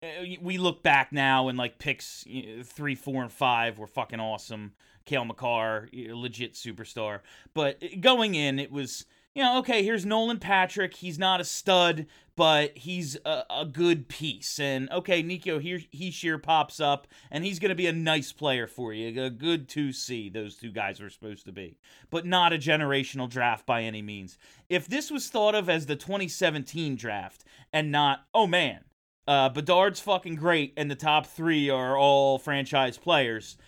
[0.02, 2.24] uh, we look back now and like picks
[2.64, 4.74] three four and five were fucking awesome
[5.08, 7.20] Cale Makar legit superstar.
[7.54, 10.94] But uh, going in it was you know okay here's Nolan Patrick.
[10.94, 14.60] He's not a stud but he's a, a good piece.
[14.60, 18.66] And okay Nico here he sheer pops up and he's gonna be a nice player
[18.66, 19.24] for you.
[19.24, 21.78] A good 2C those two guys were supposed to be.
[22.10, 24.38] But not a generational draft by any means.
[24.68, 28.84] If this was thought of as the 2017 draft and not, oh man,
[29.26, 33.58] uh, Bedard's fucking great and the top three are all franchise players,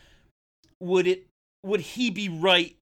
[0.80, 1.26] would it
[1.62, 2.76] would he be right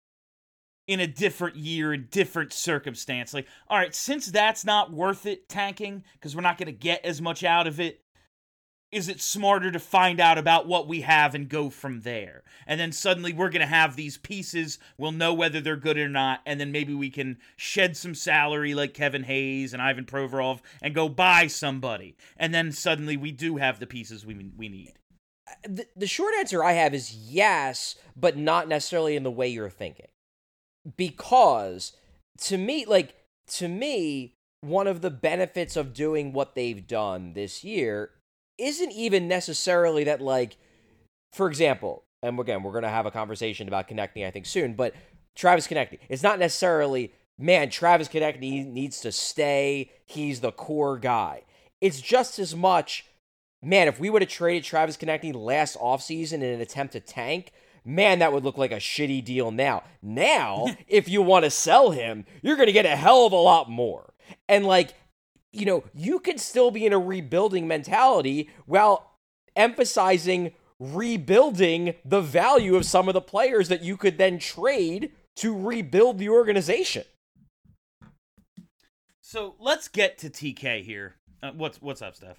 [0.87, 3.33] in a different year, a different circumstance?
[3.33, 7.05] Like, all right, since that's not worth it tanking because we're not going to get
[7.05, 8.01] as much out of it,
[8.89, 12.43] is it smarter to find out about what we have and go from there?
[12.65, 14.79] And then suddenly we're going to have these pieces.
[14.97, 16.39] We'll know whether they're good or not.
[16.45, 20.95] And then maybe we can shed some salary like Kevin Hayes and Ivan Provorov and
[20.95, 22.15] go buy somebody.
[22.37, 24.93] And then suddenly we do have the pieces we, we need.
[25.63, 29.69] The, the short answer I have is yes, but not necessarily in the way you're
[29.69, 30.07] thinking.
[30.95, 31.93] Because
[32.41, 33.15] to me, like,
[33.53, 38.11] to me, one of the benefits of doing what they've done this year
[38.57, 40.57] isn't even necessarily that, like,
[41.31, 44.73] for example, and again, we're going to have a conversation about Konecny, I think, soon,
[44.73, 44.95] but
[45.35, 45.99] Travis Konecny.
[46.09, 49.91] It's not necessarily, man, Travis Konecny needs to stay.
[50.05, 51.43] He's the core guy.
[51.79, 53.05] It's just as much,
[53.61, 57.51] man, if we would have traded Travis Konecny last offseason in an attempt to tank,
[57.83, 59.83] man, that would look like a shitty deal now.
[60.01, 63.37] Now, if you want to sell him, you're going to get a hell of a
[63.37, 64.13] lot more.
[64.47, 64.93] And like,
[65.51, 69.17] you know, you could still be in a rebuilding mentality while
[69.55, 75.57] emphasizing rebuilding the value of some of the players that you could then trade to
[75.57, 77.03] rebuild the organization.
[79.21, 81.15] So let's get to TK here.
[81.41, 82.37] Uh, what's what's up, Steph?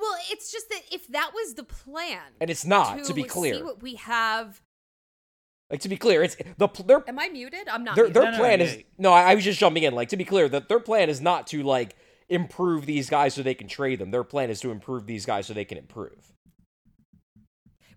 [0.00, 3.54] Well it's just that if that was the plan And it's not, to be clear,
[3.54, 3.64] see clear.
[3.64, 4.60] what we have
[5.70, 8.14] Like to be clear, it's the their am i muted i'm not their, muted.
[8.22, 9.12] their No, no, plan is no.
[9.12, 9.94] I, I was just jumping in.
[9.94, 11.96] Like to be clear, that their plan is not to like
[12.28, 14.10] improve these guys so they can trade them.
[14.10, 16.32] Their plan is to improve these guys so they can improve.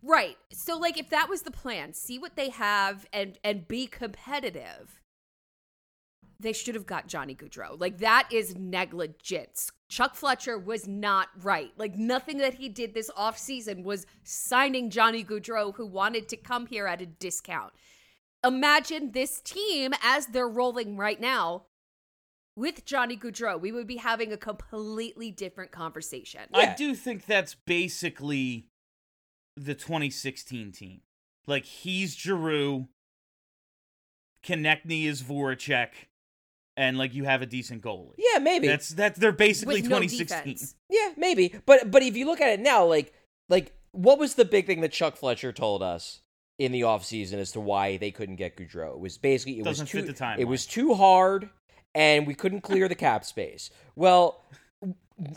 [0.01, 0.37] Right.
[0.51, 4.99] So like if that was the plan, see what they have and and be competitive.
[6.43, 7.79] They should have got Johnny Gaudreau.
[7.79, 9.71] Like that is negligence.
[9.89, 11.71] Chuck Fletcher was not right.
[11.77, 16.67] Like nothing that he did this offseason was signing Johnny Gaudreau who wanted to come
[16.67, 17.73] here at a discount.
[18.43, 21.63] Imagine this team as they're rolling right now
[22.55, 23.59] with Johnny Gaudreau.
[23.59, 26.41] We would be having a completely different conversation.
[26.53, 28.67] I do think that's basically
[29.55, 31.01] the 2016 team.
[31.47, 32.87] Like he's Giroux,
[34.43, 35.89] Konecny is Voracek,
[36.77, 38.13] and like you have a decent goalie.
[38.17, 38.67] Yeah, maybe.
[38.67, 40.53] That's that's they're basically with 2016.
[40.53, 40.75] defense.
[40.89, 41.53] Yeah, maybe.
[41.65, 43.13] But but if you look at it now, like
[43.49, 46.21] like what was the big thing that Chuck Fletcher told us
[46.59, 48.93] in the offseason as to why they couldn't get Gaudreau?
[48.93, 50.39] It was basically it Doesn't was too fit the timeline.
[50.39, 51.49] it was too hard
[51.95, 53.69] and we couldn't clear the cap space.
[53.95, 54.43] Well,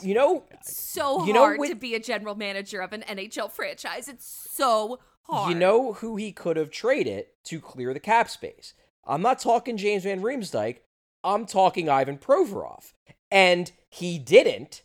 [0.03, 3.51] you know, so You know, hard with- to be a general manager of an NHL
[3.51, 4.09] franchise.
[4.09, 5.53] It's so hard.
[5.53, 8.72] you know who he could have traded to clear the cap space.
[9.07, 10.79] I'm not talking James Van Riemsdyk.
[11.27, 12.93] I'm talking Ivan Provorov.
[13.31, 14.83] And he didn't.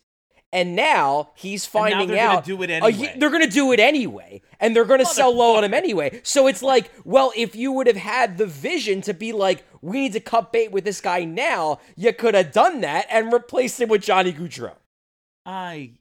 [0.53, 2.91] And now he's And now finding they're gonna out do it anyway.
[2.91, 5.73] ye- they're going to do it anyway, and they're going to sell low on him
[5.73, 6.19] anyway.
[6.23, 10.01] So it's like, well, if you would have had the vision to be like, we
[10.01, 13.79] need to cut bait with this guy now, you could have done that and replaced
[13.79, 14.75] him with Johnny Gaudreau.
[15.45, 15.91] I,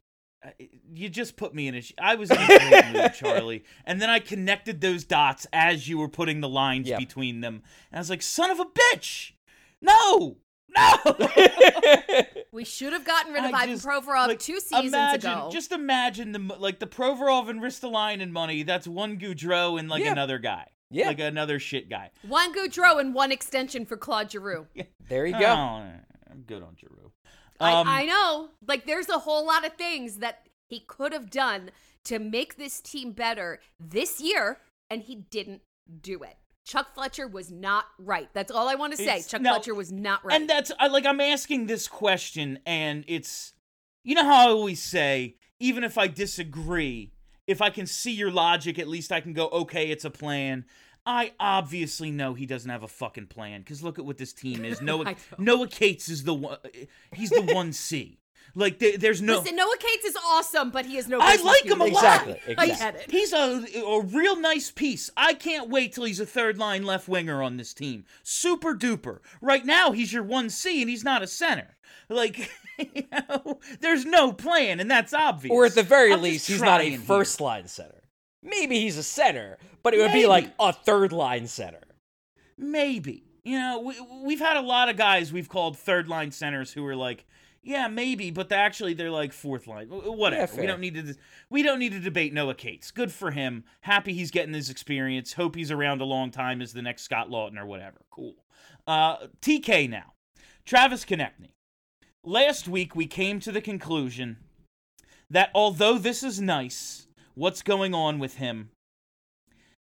[0.44, 0.55] I-
[0.92, 1.83] you just put me in a.
[1.83, 5.88] sh- I was in a great mood, Charlie, and then I connected those dots as
[5.88, 6.98] you were putting the lines Yep.
[6.98, 9.33] between them, and I was like, "Son of a bitch!
[9.82, 10.36] No,
[10.68, 10.96] no!"
[12.52, 15.48] we should have gotten rid of I Ivan just- Provorov like, two seasons imagine, ago.
[15.52, 18.62] Just imagine the like the Provorov and Ristolainen money.
[18.62, 20.12] That's one Gaudreau and like Yeah.
[20.12, 20.66] another guy.
[20.92, 21.06] Yeah.
[21.06, 22.10] like another shit guy.
[22.26, 24.66] one Gaudreau and one extension for Claude Giroux.
[25.08, 25.46] There you Oh, go.
[25.48, 27.10] I'm good on Giroux.
[27.60, 28.48] Um, I, I know.
[28.66, 31.70] Like, there's a whole lot of things that he could have done
[32.04, 35.62] to make this team better this year, and he didn't
[36.00, 36.36] do it.
[36.70, 38.28] Chuck Fletcher was not right.
[38.33, 39.04] That's all I want to say.
[39.04, 40.37] It's- Chuck no, Fletcher was not right.
[40.40, 43.54] And that's I like I'm asking this question and it's
[44.04, 47.12] you know how I always say even if I disagree,
[47.48, 50.64] if I can see your logic, at least I can go okay, it's a plan.
[51.04, 54.64] I obviously know he doesn't have a fucking plan cuz look at what this team
[54.64, 54.80] is.
[54.90, 55.16] Noah.
[55.38, 56.59] Noah Cates is the one
[57.12, 58.18] he's the 1C.
[58.54, 61.18] Like there, there's no Listen, Noah Cates is awesome, but he has no.
[61.20, 62.26] I like him a lot.
[62.26, 62.36] there.
[62.46, 63.10] Exactly, I get it.
[63.10, 65.10] He's a a real nice piece.
[65.16, 68.04] I can't wait till he's a third line left winger on this team.
[68.22, 69.20] Super duper.
[69.40, 71.76] Right now he's your 1C and he's not a center.
[72.08, 75.52] Like you know, there's no plan and that's obvious.
[75.52, 77.00] Or at the very I'm least, he's not a trying here.
[77.00, 78.02] first line center.
[78.42, 81.82] Maybe he's a center, but it would be like a third line center.
[82.56, 83.24] Maybe.
[83.44, 86.84] You know, we, we've had a lot of guys we've called third line centers who
[86.86, 87.26] are like,
[87.62, 89.88] yeah, maybe, but actually they're like fourth line.
[89.88, 90.46] Whatever.
[90.46, 90.61] fair.
[90.61, 91.14] we don't need to
[91.51, 92.90] we don't need to debate Noah Cates.
[92.90, 93.64] Good for him.
[93.83, 95.35] Happy he's getting his experience.
[95.35, 97.99] Hope he's around a long time as the next Scott Laughton or whatever.
[98.11, 98.35] Cool.
[98.87, 100.14] Uh, TK now.
[100.64, 101.53] Travis Konecny.
[102.25, 104.38] Last week we came to the conclusion
[105.29, 108.70] that although this is nice, what's going on with him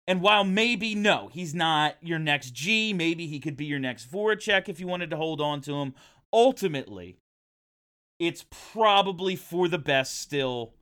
[0.07, 4.11] and while maybe no, he's not your next G, maybe he could be your next
[4.11, 5.95] Voracek if you wanted to hold on to him.
[6.33, 7.19] Ultimately,
[8.19, 10.75] it's probably for the best still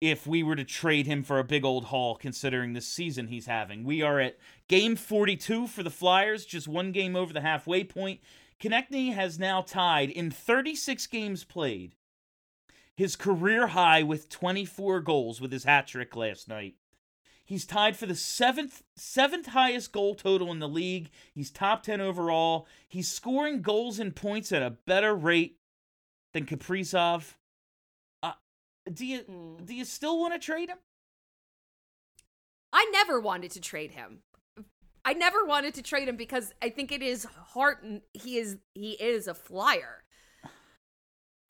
[0.00, 3.46] if we were to trade him for a big old haul considering the season he's
[3.46, 3.84] having.
[3.84, 8.20] We are at game 42 for the Flyers, just one game over the halfway point.
[8.58, 11.94] Konecny has now tied in 36 games played
[13.00, 16.74] his career high with 24 goals with his hat trick last night.
[17.46, 21.10] He's tied for the seventh seventh highest goal total in the league.
[21.32, 22.68] He's top ten overall.
[22.86, 25.59] He's scoring goals and points at a better rate
[26.32, 27.34] than Kaprizov.
[28.22, 28.32] Uh,
[28.92, 29.64] do you Hmm.
[29.64, 30.78] do you still want to trade him?
[32.72, 34.22] I never wanted to trade him.
[35.04, 38.92] I never wanted to trade him because I think it is heart he is he
[38.92, 40.04] is a flyer.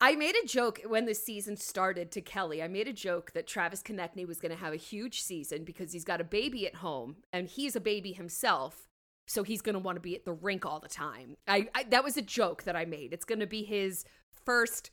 [0.03, 2.63] I made a joke when the season started to Kelly.
[2.63, 5.93] I made a joke that Travis Konecny was going to have a huge season because
[5.93, 8.87] he's got a baby at home and he's a baby himself,
[9.27, 11.35] so he's going to want to be at the rink all the time.
[11.47, 13.13] I, I that was a joke that I made.
[13.13, 14.03] It's going to be his
[14.45, 14.91] first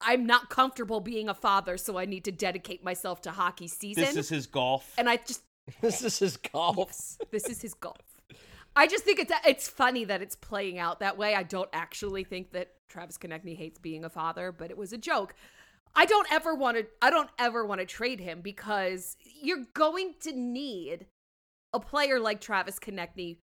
[0.00, 4.04] I'm not comfortable being a father, so I need to dedicate myself to hockey season.
[4.04, 4.92] This is his golf.
[4.98, 5.42] and I just
[5.80, 6.76] This is his golf.
[6.78, 7.96] Yes, this is his golf.
[8.76, 11.34] I just think it's it's funny that it's playing out that way.
[11.34, 14.98] I don't actually think that Travis Konecny hates being a father, but it was a
[14.98, 15.34] joke.
[15.94, 16.86] I don't ever want to.
[17.00, 21.06] I don't ever want to trade him because you're going to need
[21.72, 23.38] a player like Travis Konecny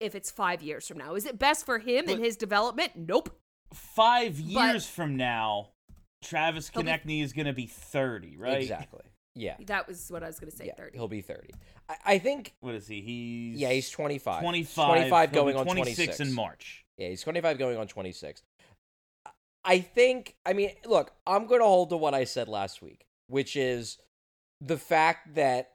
[0.00, 1.14] if it's five years from now.
[1.14, 2.92] Is it best for him and his development?
[2.94, 3.34] Nope.
[3.74, 5.70] Five years from now,
[6.22, 8.62] Travis He'll be- Konecny is going to be thirty, right?
[8.62, 9.02] Exactly.
[9.34, 9.56] Yeah.
[9.66, 10.66] That was what I was going to say.
[10.66, 10.96] yeah, 30.
[10.96, 11.50] he'll be 30.
[11.88, 13.00] I, I think, What is he?
[13.00, 14.40] He's yeah, he's 25.
[14.40, 14.86] 25.
[14.86, 16.20] 25 He'll be going on 26 26.
[16.20, 16.84] in March.
[16.96, 18.42] Yeah, he's 25 going on 26.
[19.64, 23.06] I think, I mean, look, I'm going to hold to what I said last week,
[23.26, 23.98] which is
[24.60, 25.72] the fact that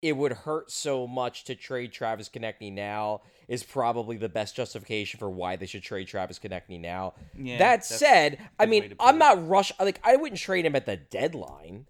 [0.00, 5.18] it would hurt so much to trade Travis Konecny now is probably the best justification
[5.18, 7.14] for why they should trade Travis Konecny now.
[7.36, 9.18] Yeah, that said, I mean, I'm it.
[9.18, 11.86] not rush like I wouldn't trade him at the deadline.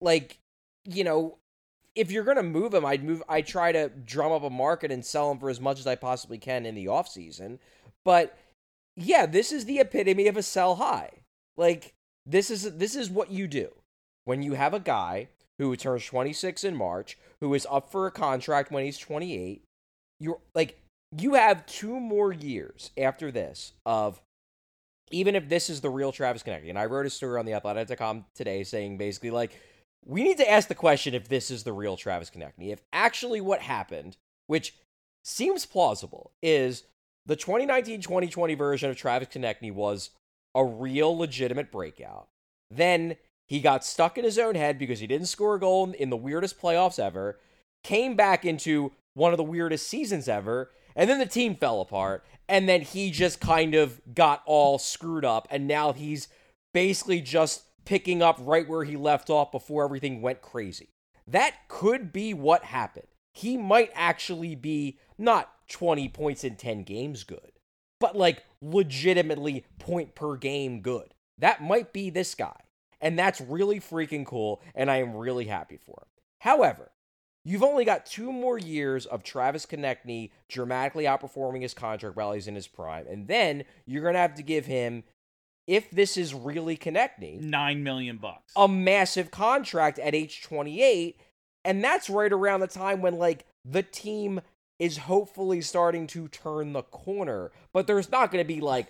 [0.00, 0.38] Like,
[0.84, 1.38] you know,
[1.94, 5.04] if you're gonna move him, I'd move I try to drum up a market and
[5.04, 7.58] sell him for as much as I possibly can in the offseason.
[8.04, 8.36] But
[8.96, 11.22] yeah, this is the epitome of a sell high.
[11.56, 11.94] Like
[12.26, 13.70] this is this is what you do
[14.24, 15.28] when you have a guy
[15.60, 19.62] who turns 26 in March, who is up for a contract when he's 28.
[20.18, 20.80] You're like
[21.18, 24.20] you have two more years after this of
[25.10, 27.52] even if this is the real Travis Konecny, and I wrote a story on the
[27.52, 29.52] Athletic.com today saying basically like
[30.06, 32.72] we need to ask the question if this is the real Travis Konecny.
[32.72, 34.74] If actually what happened, which
[35.24, 36.84] seems plausible, is
[37.26, 40.10] the 2019-2020 version of Travis Konecny was
[40.54, 42.28] a real legitimate breakout.
[42.70, 43.16] Then
[43.50, 46.16] he got stuck in his own head because he didn't score a goal in the
[46.16, 47.36] weirdest playoffs ever,
[47.82, 52.24] came back into one of the weirdest seasons ever, and then the team fell apart,
[52.48, 56.28] and then he just kind of got all screwed up, and now he's
[56.72, 60.90] basically just picking up right where he left off before everything went crazy.
[61.26, 63.08] That could be what happened.
[63.34, 67.50] He might actually be not 20 points in 10 games good,
[67.98, 71.14] but like legitimately point per game good.
[71.36, 72.54] That might be this guy.
[73.00, 76.08] And that's really freaking cool, and I am really happy for him.
[76.40, 76.90] However,
[77.44, 82.46] you've only got two more years of Travis Konecny dramatically outperforming his contract while he's
[82.48, 85.04] in his prime, and then you're going to have to give him,
[85.66, 88.52] if this is really Konecny, Nine million bucks.
[88.56, 91.16] a massive contract at age 28
[91.64, 94.40] and that's right around the time when like the team
[94.78, 98.86] is hopefully starting to turn the corner but there's not going to be like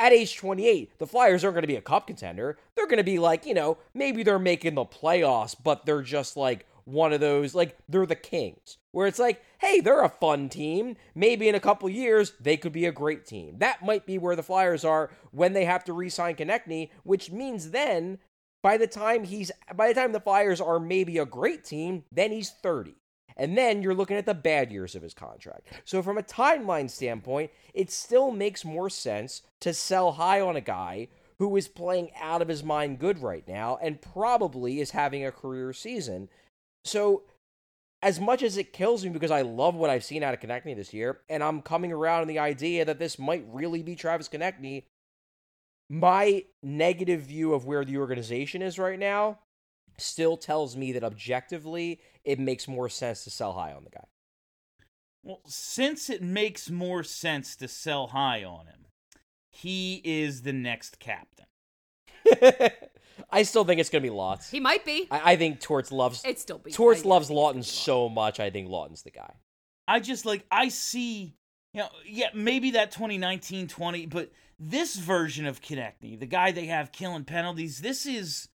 [0.00, 2.58] at age 28 the flyers aren't going to be a cup contender.
[2.74, 6.36] They're going to be like you know maybe they're making the playoffs but they're just
[6.36, 8.78] like one of those like they're the kings.
[8.90, 10.96] Where it's like hey they're a fun team.
[11.14, 13.58] Maybe in a couple years they could be a great team.
[13.58, 17.70] That might be where the flyers are when they have to re-sign Konecny, which means
[17.70, 18.18] then
[18.62, 22.30] by the time he's by the time the Flyers are maybe a great team, then
[22.30, 22.94] he's 30.
[23.40, 25.66] And then you're looking at the bad years of his contract.
[25.86, 30.60] So from a timeline standpoint, it still makes more sense to sell high on a
[30.60, 35.24] guy who is playing out of his mind good right now and probably is having
[35.24, 36.28] a career season.
[36.84, 37.22] So
[38.02, 40.76] as much as it kills me because I love what I've seen out of Konecny
[40.76, 44.28] this year, and I'm coming around on the idea that this might really be Travis
[44.28, 44.84] Konecny,
[45.88, 49.38] my negative view of where the organization is right now
[49.96, 54.04] still tells me that objectively it makes more sense to sell high on the guy.
[55.22, 58.86] Well, since it makes more sense to sell high on him,
[59.50, 61.46] he is the next captain.
[63.30, 64.50] I still think it's gonna be Lots.
[64.50, 65.06] He might be.
[65.10, 66.70] I, I think Torts loves It'd still be.
[66.70, 68.40] Torts I loves think Laughton so much.
[68.40, 69.34] I think Laughton's the guy.
[69.86, 71.34] I just like I see,
[71.74, 76.92] you know, yeah, maybe that 2019-20, but this version of Konecny, the guy they have
[76.92, 78.48] killing penalties, this is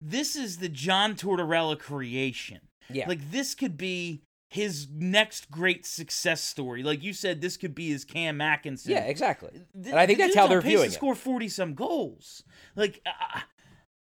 [0.00, 2.60] this is the John Tortorella creation.
[2.94, 3.08] Yeah.
[3.08, 6.82] Like this could be his next great success story.
[6.82, 8.90] Like you said, this could be his Cam Atkinson.
[8.92, 9.50] yeah, exactly.
[9.50, 10.92] Th- And I think that's how they're viewing to it.
[10.94, 12.42] Score forty some goals.
[12.76, 13.42] Like I-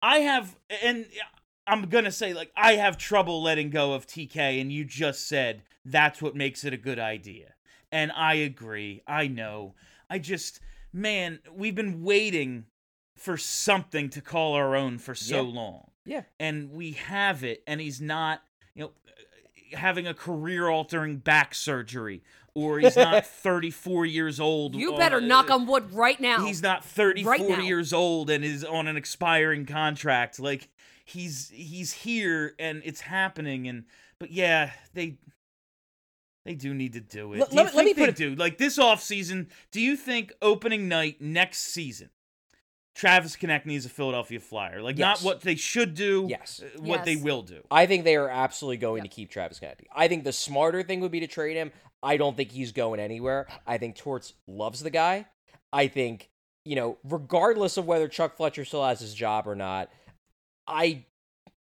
[0.01, 1.07] I have, and
[1.65, 5.63] I'm gonna say like I have trouble letting go of TK, and you just said
[5.83, 7.55] that's what makes it a good idea,
[7.91, 9.01] and I agree.
[9.07, 9.73] I know.
[10.07, 10.59] I just,
[10.93, 12.65] man, we've been waiting
[13.17, 15.41] for something to call our own for so Yeah.
[15.53, 16.23] long Yeah.
[16.39, 18.43] and we have it and he's not
[19.75, 25.49] having a career altering back surgery or he's not 34 years old You better knock
[25.51, 26.45] on wood right now.
[26.45, 30.39] he's not 34 Right years old and is on an expiring contract.
[30.39, 30.69] Like
[31.03, 33.83] he's he's here and it's happening and
[34.19, 35.17] but yeah they
[36.45, 37.39] they do need to do it.
[37.39, 38.35] Let- do you let me- let think me put they it- do?
[38.35, 42.09] Like this offseason do you think opening night next season
[42.95, 44.81] Travis Konecny is a Philadelphia Flyer.
[44.81, 46.63] Like not what they should do, Yes.
[46.63, 47.61] uh, what they will do.
[47.69, 49.11] I think they are absolutely going Yep.
[49.11, 49.85] to keep Travis Konecny.
[49.93, 51.71] I think the smarter thing would be to trade him.
[52.01, 53.47] I don't think he's going anywhere.
[53.67, 55.25] I think Torts loves the guy.
[55.73, 56.29] I think,
[56.63, 59.91] you know, regardless of whether Chuck Fletcher still has his job or not,
[60.65, 61.03] I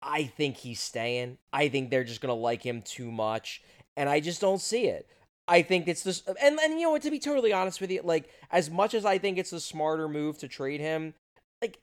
[0.01, 1.39] I think he's staying.
[1.51, 3.63] I think they're just gonna like him too much.
[3.95, 5.07] And I just don't see it.
[5.47, 8.29] I think it's this and, and you know to be totally honest with you, like
[8.51, 11.13] as much as I think it's the smarter move to trade him,
[11.61, 11.79] like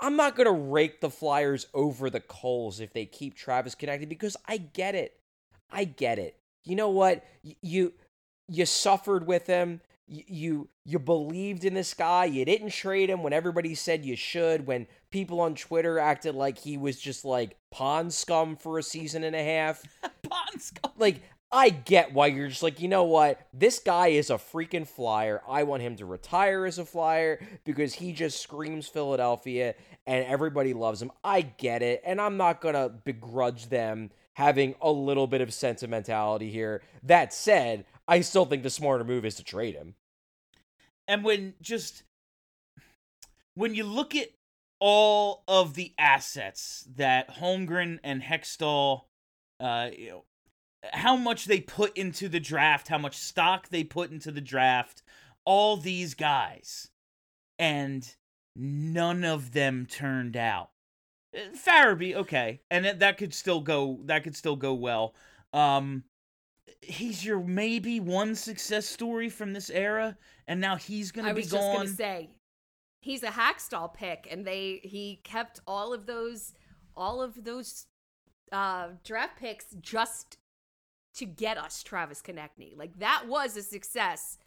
[0.00, 4.08] I'm not going to rake the Flyers over the coals if they keep Travis Konecny
[4.08, 5.18] because I get it.
[5.70, 6.36] I get it.
[6.64, 7.24] You know what?
[7.44, 7.92] Y- You
[8.48, 9.80] you suffered with him.
[10.08, 12.26] Y- You you believed in this guy.
[12.26, 14.66] You didn't trade him when everybody said you should.
[14.66, 19.24] When people on Twitter acted like he was just like pond scum for a season
[19.24, 19.82] and a half.
[20.02, 20.92] pond scum.
[20.98, 21.22] Like
[21.52, 23.40] I get why you're just like, you know what?
[23.52, 25.42] This guy is a freaking flyer.
[25.48, 29.74] I want him to retire as a flyer because he just screams Philadelphia
[30.06, 31.12] and everybody loves him.
[31.22, 32.02] I get it.
[32.04, 36.82] And I'm not going to begrudge them having a little bit of sentimentality here.
[37.04, 39.94] That said, I still think the smarter move is to trade him.
[41.08, 42.02] And when just
[43.54, 44.28] when you look at
[44.80, 49.02] all of the assets that Holmgren and Hextall,
[49.60, 50.24] uh, you know,
[50.92, 55.02] how much they put into the draft, how much stock they put into the draft,
[55.44, 56.90] all these guys,
[57.58, 58.14] and
[58.54, 60.70] none of them turned out.
[61.34, 64.00] Uh, Farabee, okay, and that, could still go.
[64.04, 65.14] That could still go well.
[65.52, 66.04] Um,
[66.80, 70.16] he's your maybe one success story from this era,
[70.46, 71.60] and now he's gonna be gone.
[71.60, 72.30] I was just gonna say
[73.00, 76.54] he's a Hextall pick, and they he kept all of those
[76.96, 77.86] all of those
[78.52, 80.38] uh draft picks just
[81.16, 82.76] to get us Travis Konecny.
[82.76, 84.38] Like that was a success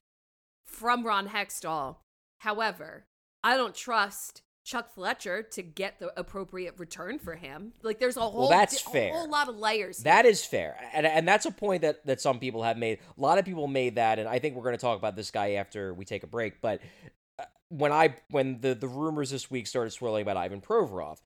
[0.66, 1.98] from Ron Hextall.
[2.40, 3.06] However,
[3.44, 7.74] I don't trust Chuck Fletcher to get the appropriate return for him.
[7.82, 9.10] Like there's a whole that's di- fair.
[9.10, 10.00] a whole lot of layers.
[10.00, 13.00] That is fair, and and that's a point that that some people have made.
[13.18, 15.32] A lot of people made that, and I think we're going to talk about this
[15.32, 16.62] guy after we take a break.
[16.62, 16.82] But
[17.40, 21.18] uh, when I when the the rumors this week started swirling about Ivan Provorov,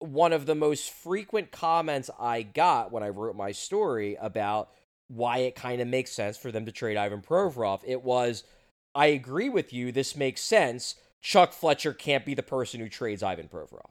[0.00, 4.70] one of the most frequent comments I got when I wrote my story about
[5.08, 8.44] why it kind of makes sense for them to trade Ivan Provorov, it was,
[8.94, 9.90] I agree with you.
[9.90, 10.94] This makes sense.
[11.20, 13.90] Chuck Fletcher can't be the person who trades Ivan Provorov.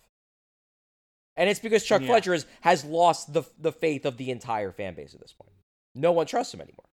[1.36, 2.08] And it's because Chuck Yeah.
[2.08, 5.52] Fletcher has, has lost the the faith of the entire fan base at this point.
[5.94, 6.90] No one trusts him anymore.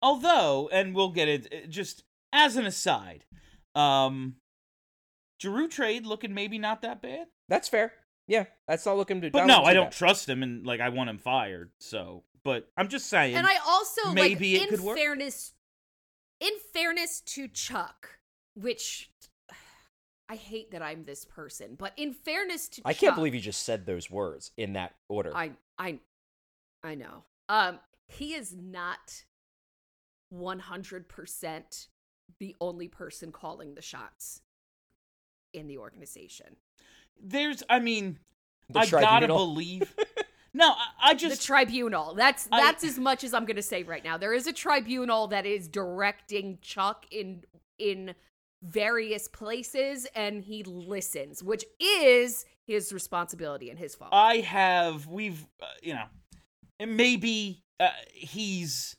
[0.00, 3.24] Although, and we'll get it just as an aside,
[3.74, 4.36] um,
[5.40, 7.92] Giroux trade looking maybe not that bad, That's fair.
[8.26, 9.30] Yeah, that's not looking to.
[9.30, 9.92] but that no, wasn't I don't bad.
[9.92, 11.70] trust him, and like I want him fired.
[11.78, 13.34] So, but I'm just saying.
[13.36, 14.96] And I also maybe like it in could work.
[14.96, 15.52] fairness
[16.40, 18.18] in fairness to Chuck,
[18.54, 19.10] which
[20.28, 23.40] I hate that I'm this person, but in fairness to I Chuck, can't believe you
[23.40, 25.32] just said those words in that order.
[25.36, 25.98] I I
[26.82, 27.24] I know.
[27.50, 27.78] Um
[28.08, 29.24] he is not
[30.32, 31.86] 100%
[32.40, 34.40] the only person calling the shots
[35.54, 36.56] in the organization.
[37.22, 38.18] there's, I mean,
[38.70, 39.94] The I gotta believe.
[40.54, 42.14] no, I, I just the tribunal.
[42.14, 44.18] That's I- that's as much as I'm going to say right now.
[44.18, 47.44] There is a tribunal that is directing Chuck in
[47.78, 48.14] in
[48.62, 54.10] various places and he listens, which is his responsibility and his fault.
[54.12, 56.06] I have we've uh, you know
[56.80, 58.96] and maybe uh, he's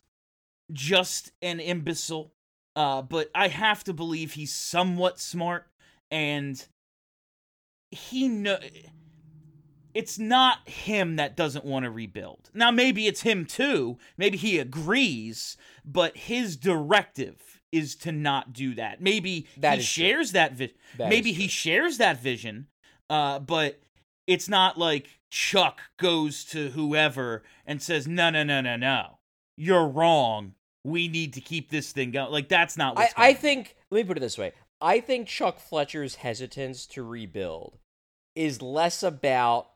[0.71, 2.31] just an imbecile
[2.75, 5.67] uh but I have to believe he's somewhat smart
[6.11, 6.65] and
[7.91, 8.57] he know
[9.93, 12.49] it's not him that doesn't want to rebuild.
[12.53, 13.97] Now maybe it's him too.
[14.17, 19.01] Maybe he agrees, but his directive is to not do that.
[19.01, 20.03] Maybe That he is true.
[20.03, 20.57] shares that
[20.97, 21.49] Maybe he true.
[21.49, 22.67] shares that vision,
[23.09, 23.79] uh, but
[24.27, 29.19] it's not like Chuck goes to whoever and says, "No, no, no, no, no,
[29.57, 30.55] you're wrong.
[30.83, 32.97] We need to keep this thing going." Like that's not.
[32.97, 34.53] I, What's I think let me put it this way.
[34.85, 37.79] I think Chuck Fletcher's hesitance to rebuild
[38.35, 39.69] is less about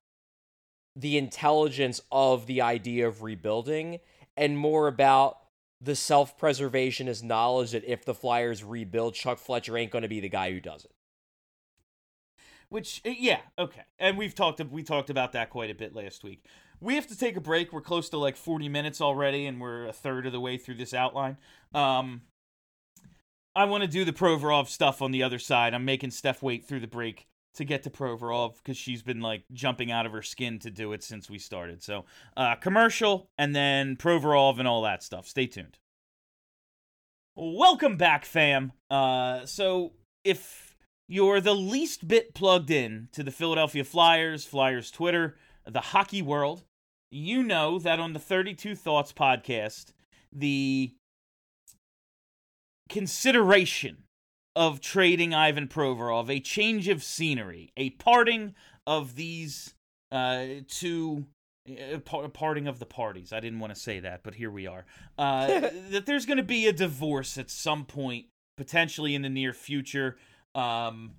[0.95, 4.01] the intelligence of the idea of rebuilding
[4.38, 5.39] and more about
[5.82, 10.30] the self-preservationist knowledge that if the Flyers rebuild, Chuck Fletcher ain't going to be the
[10.30, 10.91] guy who does it.
[12.70, 13.82] Which uh, yeah, okay.
[13.97, 16.45] And we've talked we talked about that quite a bit last week.
[16.80, 17.74] We have to take a break.
[17.74, 20.76] We're close to like 40 minutes already and we're a third of the way through
[20.76, 21.38] this outline.
[21.74, 22.22] Um
[23.60, 25.74] I want to do the Provorov stuff on the other side.
[25.74, 29.43] I'm making Steph wait through the break to get to Provorov because she's been like
[29.51, 31.84] jumping out of her skin to do it since we started.
[31.84, 32.05] So,
[32.38, 35.28] uh, commercial and then Provorov and all that stuff.
[35.28, 35.78] Stay tuned.
[37.36, 38.72] Welcome back, fam.
[38.89, 39.91] Uh, so
[40.24, 40.78] if
[41.10, 45.36] you're the least bit plugged in to the Philadelphia Flyers, Flyers Twitter,
[45.66, 46.64] the hockey world,
[47.12, 49.91] you know that on the 32 Thoughts podcast,
[50.32, 50.93] the
[52.90, 54.04] consideration
[54.56, 59.76] of trading Ivan Provorov, a change of scenery, a parting of these
[60.12, 61.26] uh, two.
[61.70, 63.32] Uh, par- parting of the parties.
[63.32, 64.86] I didn't want to say that, but here we are.
[65.20, 65.48] Uh,
[65.92, 68.26] that there's going to be a divorce at some point,
[68.58, 70.18] potentially in the near future.
[70.56, 71.12] Um,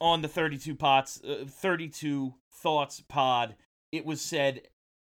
[0.00, 3.56] on the 32 pots, uh, 32 thoughts pod,
[3.90, 4.68] it was said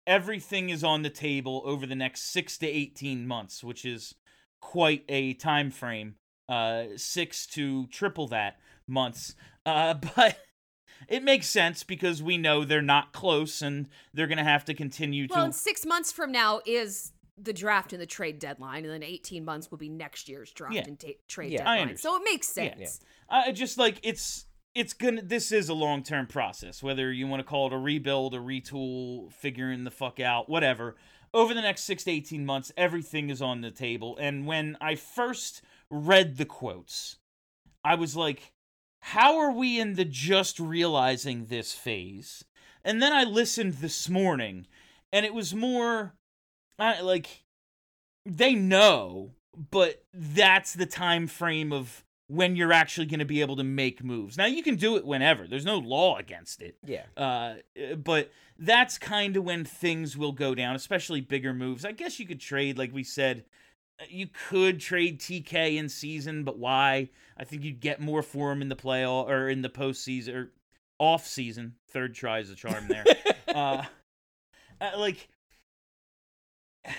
[0.06, 4.14] everything is on the table over the next six to 18 months, which is
[4.60, 6.14] quite a time frame.
[6.48, 8.56] Uh, six to triple that
[8.86, 9.34] months.
[9.66, 10.38] Uh, but
[11.08, 14.74] it makes sense because we know they're not close and they're going to have to
[14.74, 15.44] continue Well, to.
[15.46, 19.44] and six months from now is the draft and the trade deadline, and then 18
[19.44, 20.84] months will be next year's draft Yeah.
[20.86, 20.98] and
[21.28, 21.96] trade Yeah, deadline.
[21.96, 22.74] So it makes Yeah.
[22.76, 23.00] sense.
[23.28, 27.40] I just like it's it's gonna this is a long term process whether you want
[27.40, 30.94] to call it a rebuild a retool figuring the fuck out whatever
[31.34, 34.16] over the next 6 to 18 months everything is on the table.
[34.20, 37.16] And when i first read the quotes
[37.84, 38.52] i was like
[39.00, 42.44] how are we in the just realizing this phase?
[42.84, 44.66] And then i listened this morning
[45.12, 46.14] and it was more
[46.78, 47.44] I like
[48.24, 49.32] they know
[49.70, 54.04] but that's the time frame of when you're actually going to be able to make
[54.04, 54.36] moves.
[54.36, 55.46] Now you can do it whenever.
[55.46, 56.76] There's no law against it.
[56.84, 57.04] Yeah.
[57.16, 57.54] Uh,
[57.96, 61.84] but that's kind of when things will go down, especially bigger moves.
[61.86, 63.44] I guess you could trade, like we said,
[64.00, 67.08] uh, you could trade TK in season, but why?
[67.36, 70.52] I think you'd get more for him in the playoff or in the postseason or
[70.98, 71.76] off season.
[71.90, 73.04] Third try is a charm there.
[73.48, 73.84] uh,
[74.82, 75.28] uh, like,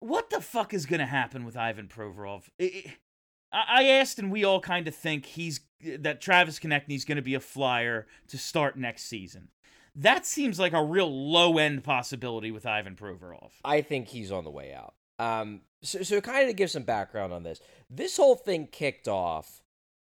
[0.00, 2.44] what the fuck is gonna happen with Ivan Provorov?
[2.58, 2.90] It- it-
[3.52, 5.60] I asked, and we all kind of think he's
[5.98, 9.48] that Travis Konecny's going to be a flyer to start next season.
[9.94, 13.50] That seems like a real low end possibility with Ivan Provorov.
[13.64, 14.94] I think he's on the way out.
[15.18, 19.08] Um, so, so kind of to give some background on this, this whole thing kicked
[19.08, 19.60] off.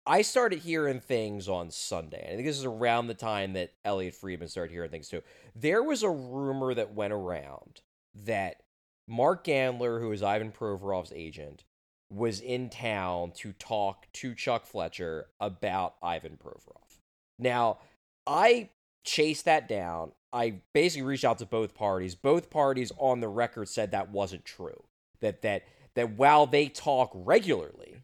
[0.06, 2.24] I started hearing things on Sunday.
[2.26, 5.22] I think this is around the time that Elliotte Friedman started hearing things too.
[5.54, 7.82] There was a rumor that went around
[8.24, 8.62] that
[9.08, 11.64] Mark Gandler, who is Ivan Provorov's agent,
[12.12, 16.98] was in town to talk to Chuck Fletcher about Ivan Provorov.
[17.38, 17.78] Now,
[18.26, 18.68] I
[19.04, 20.12] chased that down.
[20.32, 22.14] I basically reached out to both parties.
[22.14, 24.84] Both parties on the record said that wasn't true.
[25.20, 28.02] That that that while they talk regularly,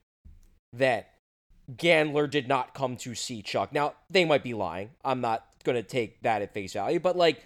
[0.72, 1.14] that
[1.72, 3.72] Gandler did not come to see Chuck.
[3.72, 4.90] Now, they might be lying.
[5.04, 7.42] I'm not going to take that at face value, but like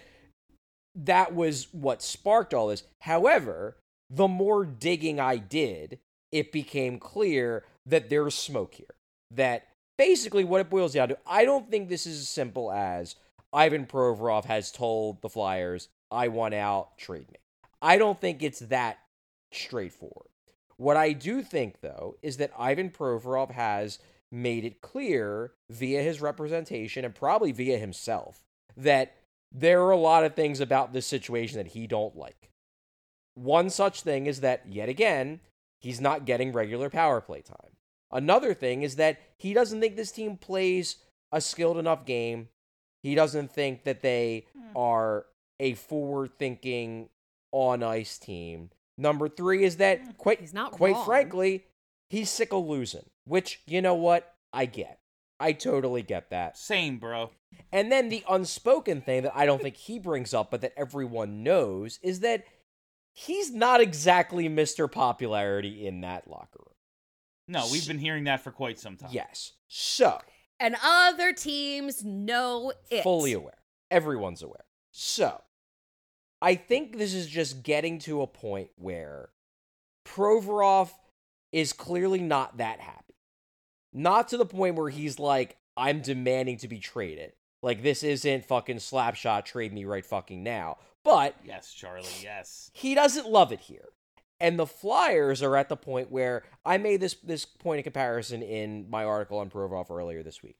[0.95, 2.83] that was what sparked all this.
[3.01, 3.77] However,
[4.09, 5.99] the more digging I did,
[6.33, 8.95] it became clear that there's smoke here.
[9.31, 9.67] That
[9.97, 13.15] basically what it boils down to, I don't think this is as simple as
[13.53, 17.37] Ivan Provorov has told the Flyers, I want out, trade me.
[17.81, 18.97] I don't think it's that
[19.51, 20.29] straightforward.
[20.77, 23.99] What I do think, though, is that Ivan Provorov has
[24.31, 28.43] made it clear via his representation and probably via himself
[28.75, 29.15] that
[29.51, 32.49] there are a lot of things about this situation that he don't like.
[33.35, 35.39] One such thing is that, yet again,
[35.83, 37.75] he's not getting regular power play time.
[38.11, 40.97] Another thing is that he doesn't think this team plays
[41.31, 42.47] a skilled enough game.
[43.01, 44.77] He doesn't think that they hmm.
[44.77, 45.25] are
[45.59, 47.09] a forward thinking
[47.51, 48.69] on ice team.
[48.97, 50.11] Number three is that hmm.
[50.17, 51.05] quite He's not quite wrong.
[51.05, 51.65] frankly,
[52.09, 53.05] he's sick of losing.
[53.25, 54.33] Which you know what?
[54.53, 54.99] I get.
[55.39, 56.57] I totally get that.
[56.57, 57.31] Same, bro.
[57.71, 61.43] And then the unspoken thing that I don't think he brings up, but that everyone
[61.43, 62.45] knows, is that
[63.13, 64.91] he's not exactly Mr.
[64.91, 66.75] Popularity in that locker room.
[67.47, 69.09] No, we've been hearing that for quite some time.
[69.11, 69.53] Yes.
[69.67, 70.19] So,
[70.59, 73.03] And other teams know it.
[73.03, 73.57] fully aware.
[73.91, 74.65] Everyone's aware.
[74.91, 75.41] So,
[76.41, 79.29] I think this is just getting to a point where
[80.05, 80.91] Provorov
[81.51, 83.15] is clearly not that happy.
[83.93, 87.33] Not to the point where he's like, I'm demanding to be traded.
[87.61, 90.77] Like, this isn't fucking slapshot, trade me right fucking now.
[91.03, 92.07] But Yes, Charlie.
[92.21, 92.71] Yes.
[92.73, 93.89] he doesn't love it here.
[94.39, 98.41] And the Flyers are at the point where I made this this point of comparison
[98.41, 100.57] in my article on Provorov earlier this week.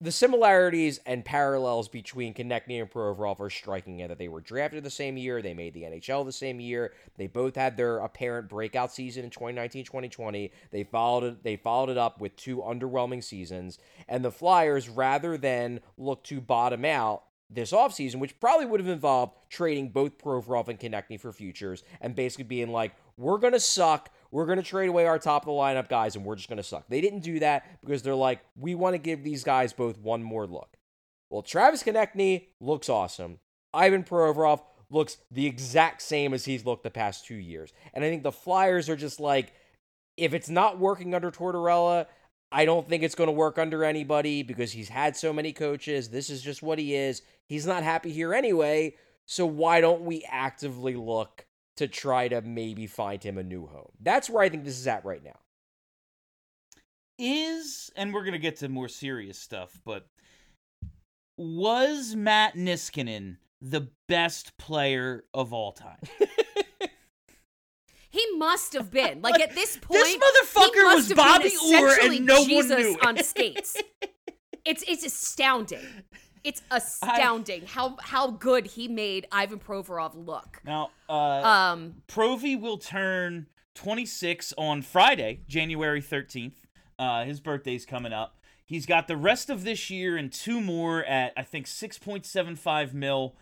[0.00, 4.84] The similarities and parallels between Konecny and Provorov are striking in that they were drafted
[4.84, 8.48] the same year, they made the NHL the same year, they both had their apparent
[8.48, 10.50] breakout season in 2019-2020.
[10.72, 13.78] They followed it they followed it up with two underwhelming seasons,
[14.08, 18.88] and the Flyers rather than look to bottom out this offseason, which probably would have
[18.88, 23.60] involved trading both Provorov and Konecny for futures and basically being like, we're going to
[23.60, 24.10] suck.
[24.30, 26.56] We're going to trade away our top of the lineup guys and we're just going
[26.56, 26.86] to suck.
[26.88, 30.22] They didn't do that because they're like, we want to give these guys both one
[30.22, 30.76] more look.
[31.30, 33.38] Well, Travis Konecny looks awesome.
[33.72, 37.72] Ivan Provorov looks the exact same as he's looked the past two years.
[37.92, 39.52] And I think the Flyers are just like,
[40.16, 42.06] if it's not working under Tortorella,
[42.54, 46.08] I don't think it's going to work under anybody because he's had so many coaches.
[46.08, 47.20] This is just what he is.
[47.48, 48.94] He's not happy here anyway.
[49.26, 51.46] So why don't we actively look
[51.78, 53.90] to try to maybe find him a new home?
[54.00, 55.40] That's where I think this is at right now.
[57.18, 60.06] is and we're gonna get to more serious stuff, but
[61.36, 65.98] was Matt Niskanen the best player of all time?
[68.14, 69.22] He must have been.
[69.22, 73.04] Like at this point, This motherfucker was have Bobby Orr and no one knew it.
[73.04, 73.76] on skates.
[74.64, 75.84] It's it's astounding.
[76.44, 80.60] It's astounding how how good he made Ivan Provorov look.
[80.64, 81.12] Now, uh,
[81.72, 86.54] Um, Provy will turn 26 on Friday, January 13th.
[86.98, 88.38] Uh, his birthday's coming up.
[88.64, 93.34] He's got the rest of this year and two more at I think 6.75 mil.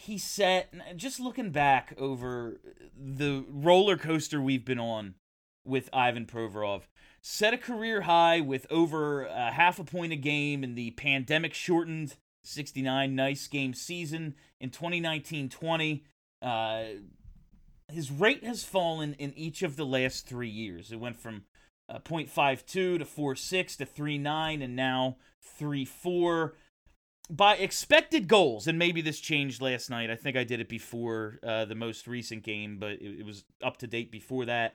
[0.00, 2.60] He set just looking back over
[2.96, 5.16] the roller coaster we've been on
[5.64, 6.82] with Ivan Provorov.
[7.20, 11.52] Set a career high with over a half a point a game in the pandemic
[11.52, 16.02] shortened 69 nice game season in 2019-20.
[16.40, 16.84] Uh,
[17.88, 20.92] his rate has fallen in each of the last three years.
[20.92, 21.42] It went from
[21.88, 25.16] uh, 0.52 to 4.6 to 3.9 and now
[25.60, 26.52] 3.4.
[27.30, 30.10] By expected goals, and maybe this changed last night.
[30.10, 33.44] I think I did it before uh, the most recent game, but it, it was
[33.62, 34.74] up to date before that.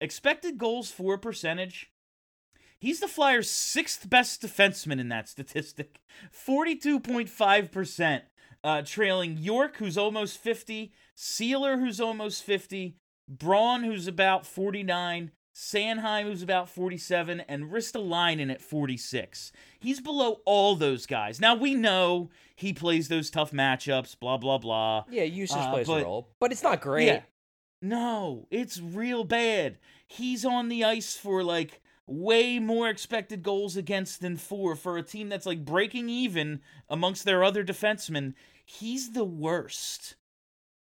[0.00, 1.90] Expected goals for percentage.
[2.78, 6.00] He's the Flyers' sixth best defenseman in that statistic.
[6.32, 8.22] 42.5%.
[8.64, 12.96] Uh, trailing York, who's almost 50, Seeler, who's almost 50,
[13.28, 19.52] Braun, who's about 49, Sanheim, who's about 47, and Ristolainen at 46.
[19.80, 21.40] He's below all those guys.
[21.40, 25.04] Now, we know he plays those tough matchups, blah, blah, blah.
[25.08, 27.06] Yeah, usage Uh, plays but- a role, but it's not great.
[27.06, 27.22] Yeah.
[27.80, 29.78] No, it's real bad.
[30.06, 35.02] He's on the ice for like way more expected goals against than four for a
[35.02, 38.34] team that's like breaking even amongst their other defensemen.
[38.64, 40.16] He's the worst.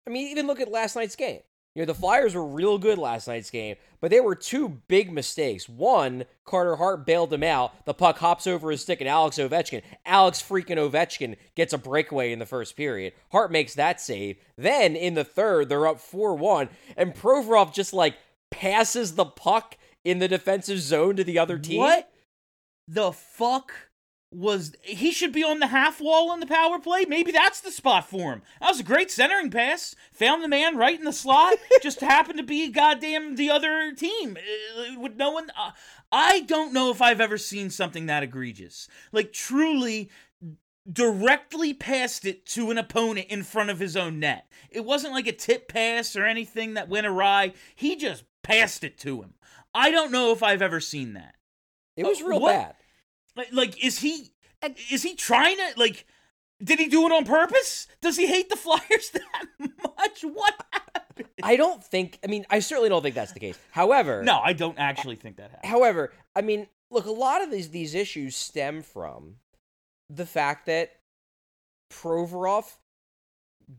[0.07, 1.41] I mean, even look at last night's game.
[1.75, 5.13] You know, the Flyers were real good last night's game, but there were two big
[5.13, 5.69] mistakes.
[5.69, 7.85] One, Carter Hart bailed him out.
[7.85, 12.33] The puck hops over his stick, and Alex Ovechkin, Alex freaking Ovechkin, gets a breakaway
[12.33, 13.13] in the first period.
[13.31, 14.39] Hart makes that save.
[14.57, 18.17] Then in the third, they're up 4 1, and Provorov just like
[18.51, 21.79] passes the puck in the defensive zone to the other team.
[21.79, 22.11] What
[22.89, 23.73] the fuck
[24.33, 27.05] was he should be on the half wall in the power play?
[27.05, 28.43] Maybe that's the spot for him.
[28.61, 29.97] That was a great centering pass.
[30.13, 31.55] Found the man right in the slot.
[31.83, 34.37] Just happened to be goddamn the other team
[34.79, 35.51] uh, with no one.
[35.59, 35.73] Uh,
[36.13, 38.87] I don't know if I've ever seen something that egregious.
[39.11, 40.11] Like truly
[40.91, 44.47] directly passed it to an opponent in front of his own net.
[44.71, 47.53] It wasn't like a tip pass or anything that went awry.
[47.75, 49.35] He just passed it to him.
[49.75, 51.35] I don't know if I've ever seen that.
[51.97, 52.75] It was Uh, real what- bad.
[53.41, 54.33] Like, like is he
[54.91, 56.07] is he trying to like
[56.63, 57.87] did he do it on purpose?
[58.03, 60.23] Does he hate the Flyers that much?
[60.23, 61.29] What happened?
[61.43, 63.59] I don't think, I mean, I certainly don't think that's the case.
[63.71, 65.71] However, No, I don't actually think that happened.
[65.71, 69.37] However, I mean, look, a lot of these these issues stem from
[70.09, 70.97] the fact that
[71.91, 72.77] Provorov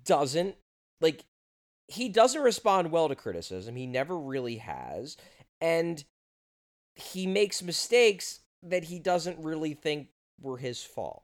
[0.06, 0.56] doesn't
[1.02, 1.24] like
[1.88, 3.76] he doesn't respond well to criticism.
[3.76, 5.18] He never really has,
[5.60, 6.04] and
[6.96, 10.08] he makes mistakes that he doesn't really think
[10.40, 11.24] were his fault.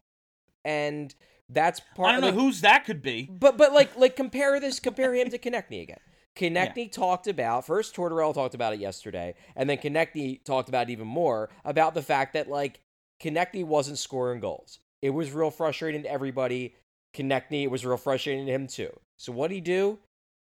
[0.65, 1.13] And
[1.49, 3.29] that's part I don't know like, whose that could be.
[3.31, 5.99] but but like like compare this compare him to Konecny again.
[6.35, 10.91] Konecny talked about first Tortorella talked about it yesterday, and then Konecny talked about it
[10.91, 12.81] even more about the fact that like
[13.21, 14.79] Konecny wasn't scoring goals.
[15.01, 16.75] It was real frustrating to everybody.
[17.15, 18.91] Konecny, it was real frustrating to him too.
[19.17, 19.99] So what did he do?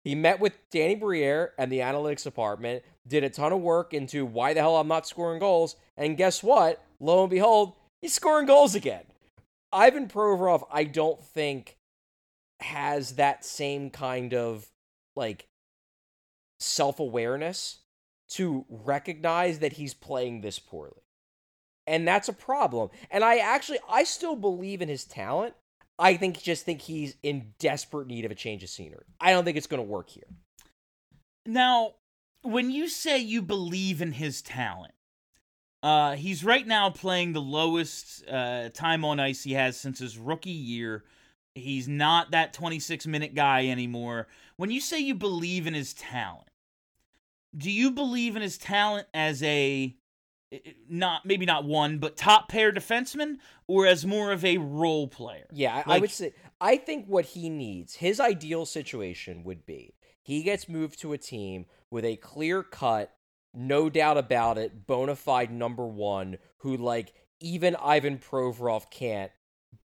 [0.05, 4.27] He met with Danny Briere and the analytics department, did a ton of work into
[4.27, 6.85] why the hell I'm not scoring goals, and guess what?
[7.01, 9.05] Lo and behold, he's scoring goals again.
[9.73, 11.77] Ivan Provorov, I don't think
[12.61, 14.69] has that same kind of
[15.17, 15.49] like
[16.61, 17.79] self-awareness
[18.31, 21.03] to recognize that he's playing this poorly.
[21.87, 22.91] And that's a problem.
[23.11, 25.55] And I actually I still believe in his talent.
[25.99, 29.05] I think just think he's in desperate need of a change of scenery.
[29.21, 30.27] I don't think it's going to work here.
[31.47, 31.95] Now,
[32.43, 34.95] when you say you believe in his talent,
[35.83, 40.17] uh, he's right now playing the lowest uh, time on ice he has since his
[40.17, 41.05] rookie year.
[41.55, 44.29] He's not that 26 minute guy anymore.
[44.57, 46.49] When you say you believe in his talent,
[47.57, 49.95] do you believe in his talent as a
[50.89, 53.37] not maybe not one but top pair defenseman
[53.67, 55.47] or as more of a role player?
[55.53, 59.95] Yeah, I, I would say I think what he needs, his ideal situation would be
[60.23, 63.13] he gets moved to a team with a clear cut,
[63.53, 69.33] no doubt about it, bona fide number one who like even Ivan Provorov can't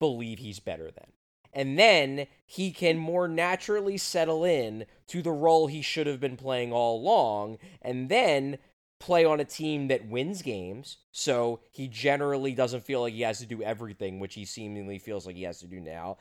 [0.01, 1.13] believe he's better than.
[1.53, 6.37] And then he can more naturally settle in to the role he should have been
[6.37, 8.59] playing all along, and then
[9.05, 13.39] play on a team that wins games, so he generally doesn't feel like he has
[13.39, 16.17] to do everything, which he seemingly feels like he has to do now,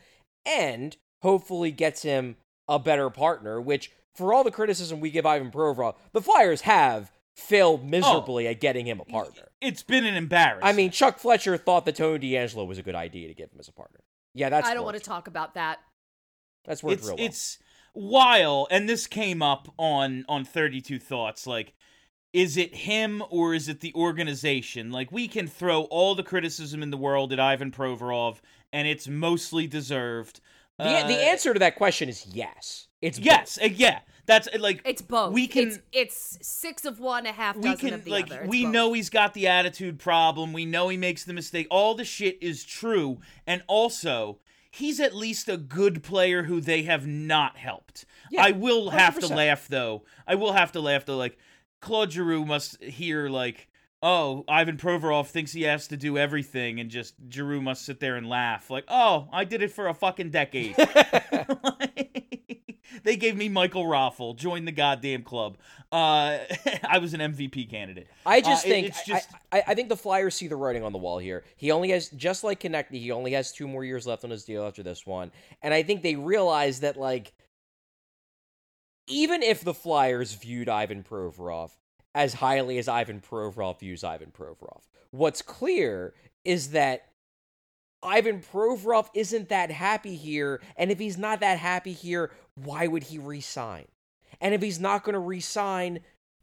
[0.45, 2.35] and hopefully gets him
[2.67, 7.09] a better partner, which for all the criticism we give Ivan Provorov, the Flyers have
[7.37, 7.87] failed oh.
[7.87, 9.47] miserably at getting him a partner.
[9.61, 10.65] It's been an embarrassment.
[10.65, 13.59] I mean, Chuck Fletcher thought that Tony DeAngelo was a good idea to give him
[13.59, 14.01] as a partner.
[14.33, 15.79] Yeah, that's I don't want to talk about that.
[16.65, 17.25] That's worked it's real well.
[17.25, 17.57] it's
[17.93, 21.73] while and this came up on on 32 thoughts like
[22.33, 24.91] is it him or is it the organization?
[24.91, 28.39] Like we can throw all the criticism in the world at Ivan Provorov
[28.71, 30.41] and it's mostly deserved.
[30.79, 32.87] The, Uh, the answer to that question is yes.
[33.01, 33.99] It's yes uh, yeah.
[34.25, 35.33] That's uh, like It's both.
[35.33, 38.25] we can It's, it's six of one, a half we dozen can of the like
[38.31, 38.41] other.
[38.41, 38.73] It's we both.
[38.73, 40.53] know he's got the attitude problem.
[40.53, 41.67] We know he makes the mistake.
[41.69, 43.19] All the shit is true.
[43.45, 44.39] And also
[44.71, 48.05] he's at least a good player who they have not helped.
[48.31, 50.03] Yeah, i will have to laugh though.
[50.25, 51.37] I will have to laugh though like
[51.83, 53.67] claude giroux must hear like
[54.01, 58.15] oh ivan provorov thinks he has to do everything and just giroux must sit there
[58.15, 60.75] and laugh like oh i did it for a fucking decade
[63.03, 64.35] they gave me Michael Raffl.
[64.35, 65.57] Join the goddamn club.
[65.91, 66.37] Uh,
[66.87, 68.07] I was an MVP candidate.
[68.25, 70.83] I just Uh, think it's I- just I, I think the Flyers see the writing
[70.83, 71.43] on the wall here.
[71.57, 74.43] He only has just like Konecny, he only has two more years left on his
[74.45, 75.31] deal after this one,
[75.61, 77.33] and I think they realize that like
[79.07, 81.71] even if the Flyers viewed Ivan Provorov
[82.15, 84.81] as highly as Ivan Provorov views Ivan Provorov,
[85.11, 86.13] what's clear
[86.45, 87.07] is that
[88.01, 93.03] Ivan Provorov isn't that happy here, and if he's not that happy here, why would
[93.03, 93.85] he resign?
[94.41, 96.01] And if he's not going to resign,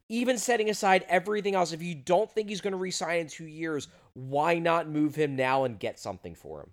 [0.09, 3.47] even setting aside everything else, if you don't think he's going to resign in two
[3.47, 6.71] years, why not move him now and get something for him?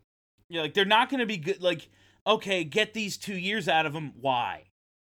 [0.50, 1.62] yeah, like they're not going to be good.
[1.62, 1.90] Like
[2.26, 4.14] okay, get these two years out of him.
[4.20, 4.64] Why?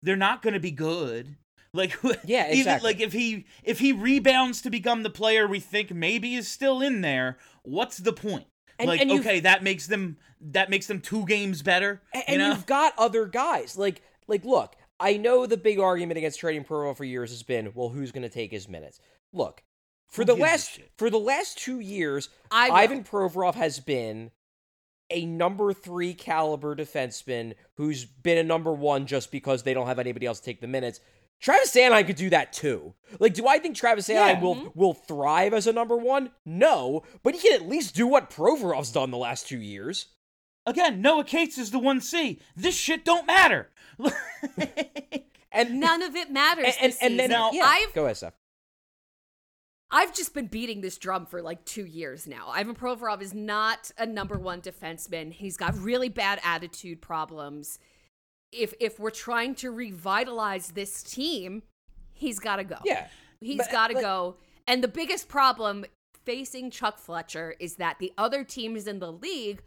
[0.03, 1.35] They're not going to be good.
[1.73, 1.95] Like
[2.25, 2.89] Yeah, even exactly.
[2.89, 6.81] like if he if he rebounds to become the player we think maybe is still
[6.81, 8.47] in there, what's the point?
[8.77, 12.01] And- like and okay, that makes them that makes them two games better.
[12.13, 12.49] And, you and know?
[12.49, 13.77] you've got other guys.
[13.77, 17.71] Like, like, look, I know the big argument against trading Provo for years has been,
[17.75, 18.99] well, who's going to take his minutes?
[19.33, 19.63] Look,
[20.09, 22.69] for Who the last for the last two years, I.
[22.69, 24.31] Ivan Provorov has been
[25.11, 29.99] a number three caliber defenseman who's been a number one just because they don't have
[29.99, 30.99] anybody else to take the minutes.
[31.39, 32.93] Travis Sanheim could do that too.
[33.19, 34.41] Like, do I think Travis Sanheim Yeah.
[34.41, 34.79] will mm-hmm.
[34.79, 36.31] will thrive as a number one?
[36.45, 40.07] No, but he can at least do what Provorov's done the last two years.
[40.65, 42.39] Again, Noah Cates is the one C.
[42.55, 43.69] This shit don't matter.
[45.51, 46.65] And None of it matters.
[46.65, 47.29] and, and, this and then.
[47.29, 48.33] Now- yeah, I've go ahead, Steph.
[49.91, 52.47] I've just been beating this drum for like two years now.
[52.49, 55.33] Ivan Provorov is not a number one defenseman.
[55.33, 57.77] He's got really bad attitude problems.
[58.53, 61.63] If if we're trying to revitalize this team,
[62.13, 62.77] he's got to go.
[62.85, 63.07] Yeah.
[63.41, 64.37] he's got to like- go.
[64.67, 65.85] And the biggest problem
[66.23, 69.61] facing Chuck Fletcher is that the other teams in the league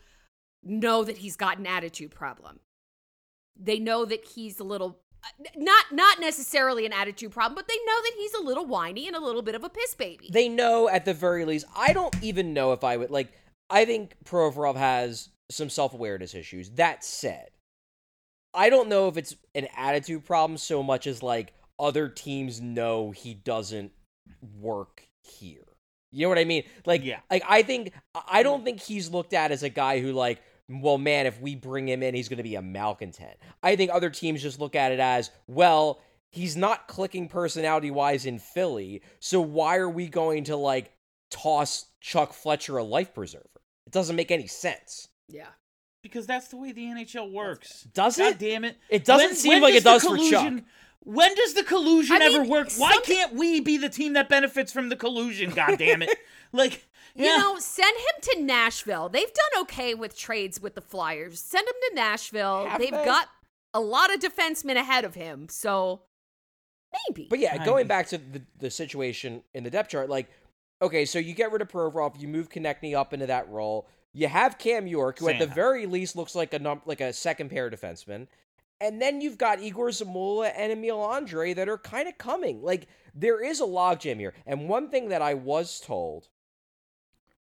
[0.63, 2.61] know that he's got an attitude problem.
[3.57, 7.77] They know that he's a little Uh, not not necessarily an attitude problem, but they
[7.87, 10.29] know that he's a little whiny and a little bit of a piss baby.
[10.31, 11.67] They know at the very least.
[11.77, 13.33] I don't even know if I would like.
[13.71, 16.71] I think Provorov has some self awareness issues.
[16.71, 17.49] That said,
[18.53, 23.11] I don't know if it's an attitude problem so much as like other teams know
[23.11, 23.93] he doesn't
[24.61, 25.63] work here.
[26.13, 26.63] You know what I mean?
[26.87, 27.21] Like, Yeah.
[27.31, 27.93] like I think
[28.29, 31.55] I don't think he's looked at as a guy who like, well, man, if we
[31.55, 33.37] bring him in, he's going to be a malcontent.
[33.63, 36.01] I think other teams just look at it as, well,
[36.31, 40.93] he's not clicking personality wise in Philly, so why are we going to like
[41.31, 43.45] toss Chuck Fletcher a life preserver?
[43.87, 45.09] It doesn't make any sense.
[45.29, 45.47] yeah.
[46.03, 47.83] because that's the way the NHL works.
[47.95, 48.39] Does God it?
[48.39, 48.77] damn it!
[48.91, 50.17] It doesn't When- seem when like it does for Chuck.
[50.17, 50.67] collusion-
[51.01, 52.71] When does the collusion I mean, ever work?
[52.79, 55.51] Why something- can't we be the team that benefits from the collusion?
[55.51, 56.11] God damn it!
[56.53, 57.37] Like, You yeah.
[57.37, 59.09] know, send him to Nashville.
[59.09, 61.41] They've done okay with trades with the Flyers.
[61.41, 62.67] Send him to Nashville.
[62.67, 63.05] Have They've they?
[63.05, 63.29] got
[63.73, 66.03] a lot of defensemen ahead of him, so
[67.09, 67.29] maybe.
[67.31, 70.29] But yeah, I- going back to the, the situation in the depth chart, like,
[70.83, 73.89] okay, so you get rid of Provorov, you move Konecny up into that role.
[74.13, 77.13] You have Cam York, who at the very least looks like a num- like a
[77.13, 78.29] second pair defenseman.
[78.81, 82.63] And then you've got Egor Zamula and Emil Andrae that are kind of coming.
[82.63, 84.35] Like, there is a logjam here.
[84.47, 86.29] And one thing that I was told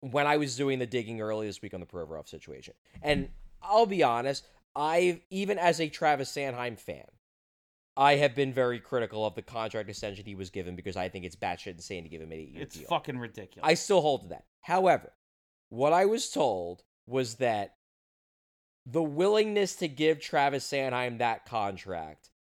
[0.01, 3.28] when I was doing the digging early this week on the Provorov situation, and
[3.62, 7.07] I'll be honest, I even as a Travis Sanheim fan,
[7.96, 11.24] I have been very critical of the contract extension he was given because I think
[11.24, 12.88] it's batshit insane to give him an eight-year it's deal.
[12.88, 13.68] fucking ridiculous.
[13.68, 14.44] I still hold to that.
[14.62, 15.12] However,
[15.68, 17.74] what I was told was that
[18.86, 22.30] the willingness to give Travis Sanheim that contract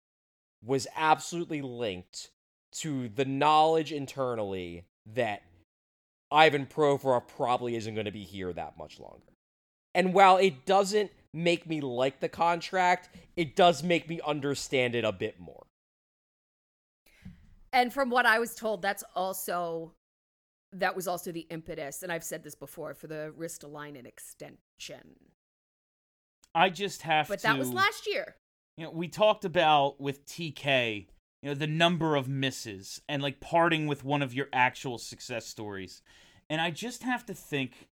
[0.62, 2.30] was absolutely linked
[2.72, 5.42] to the knowledge internally that
[6.30, 9.32] Ivan Provorov probably isn't going to be here that much longer.
[9.94, 15.04] And while it doesn't make me like the contract, it does make me understand it
[15.04, 15.66] a bit more.
[17.72, 19.92] And from what I was told, that's also
[20.72, 25.16] that was also the impetus, and I've said this before for the Ristolainen extension.
[26.54, 27.46] I just have But to.
[27.46, 28.36] But that was last year.
[28.76, 31.06] You know, we talked about with TK,
[31.42, 35.46] you know, the number of misses and like parting with one of your actual success
[35.46, 36.02] stories.
[36.48, 37.88] And I just have to think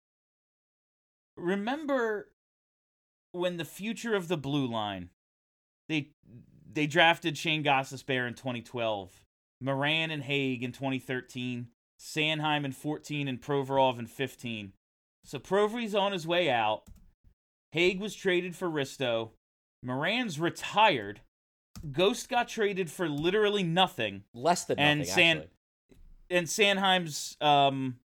[1.37, 2.31] remember
[3.33, 5.11] when the future of the blue line
[5.89, 6.11] they
[6.71, 9.25] they drafted Shane Bear in 2012,
[9.61, 11.69] Morin and Hagg in 2013,
[11.99, 14.73] Sanheim in 14 and Provorov in 15.
[15.25, 16.85] So Provory's on his way out.
[17.73, 19.31] Hagg was traded for Risto.
[19.83, 21.21] Morin's retired.
[21.93, 25.51] Ghost got traded for literally nothing, Less than And nothing, San- actually.
[26.31, 27.99] and Sanheim's um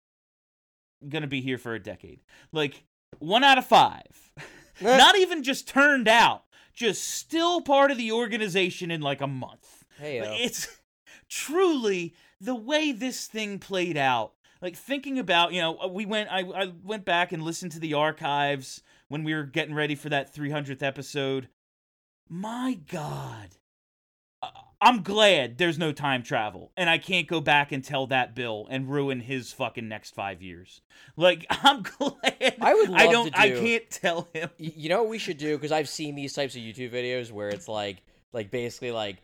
[1.08, 2.20] gonna be here for a decade.
[2.52, 2.84] Like
[3.20, 4.32] one out of five.
[4.82, 6.44] Not even just turned out,
[6.74, 9.86] just still part of the organization in like a month.
[10.00, 10.68] Hey, Like, it's
[11.30, 14.34] truly the way this thing played out.
[14.62, 17.94] Like thinking about, you know, we went I, I went back and listened to the
[17.94, 21.48] archives when we were getting ready for that 300th episode.
[22.34, 23.50] My god.
[24.42, 24.48] Uh,
[24.80, 28.68] I'm glad there's no time travel and I can't go back and tell that Bill
[28.72, 30.80] and ruin his fucking next 5 years.
[31.18, 34.50] Like I'm glad I would I don't to I can't tell him.
[34.58, 37.50] You know what we should do because i've seen these types of youtube videos where
[37.50, 38.02] it's like
[38.32, 39.18] like basically like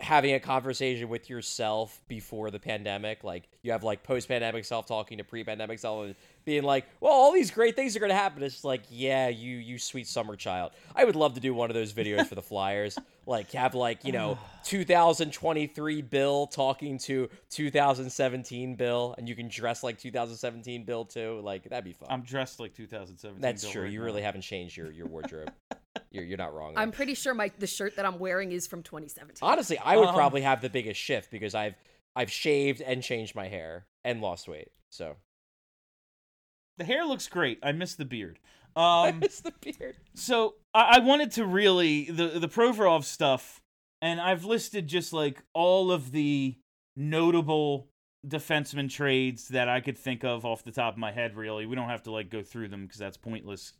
[0.00, 5.18] having a conversation with yourself before the pandemic like you have like post-pandemic self talking
[5.18, 6.14] to pre-pandemic self and
[6.50, 9.56] being like well all these great things are going to happen it's like yeah you
[9.56, 12.42] you sweet summer child i would love to do one of those videos for the
[12.42, 19.48] flyers like have like you know 2023 bill talking to 2017 bill and you can
[19.48, 23.40] dress like 2017 bill too like that'd be fun I'm dressed like 2017.
[23.40, 23.82] that's Bill true.
[23.82, 24.04] right You now.
[24.06, 25.52] really haven't changed your, your wardrobe.
[26.10, 26.74] you're you're not wrong.
[26.76, 29.38] I'm pretty sure my the shirt that I'm wearing is from 2017.
[29.42, 31.74] Honestly, I would Um, probably have the biggest shift because I've
[32.16, 34.68] I've shaved and changed my hair and lost weight.
[34.90, 35.16] So
[36.80, 37.58] The hair looks great.
[37.62, 38.38] I miss the beard.
[38.76, 39.96] I Um, miss the beard.
[40.14, 43.60] so I, I wanted to really the the Provorov stuff,
[44.00, 46.56] and I've listed just like all of the
[46.96, 47.88] notable
[48.26, 51.36] defenseman trades that I could think of off the top of my head.
[51.36, 53.74] Really, we don't have to like go through them because that's pointless.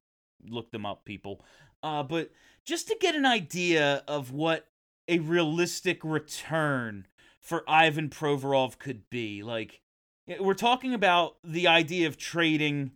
[0.47, 1.43] Look them up, people.
[1.83, 2.31] Uh, but
[2.67, 4.67] just to get an idea of what
[5.09, 7.07] a realistic return
[7.41, 9.81] for Ivan Provorov could be, like
[10.39, 12.93] we're talking about the idea of trading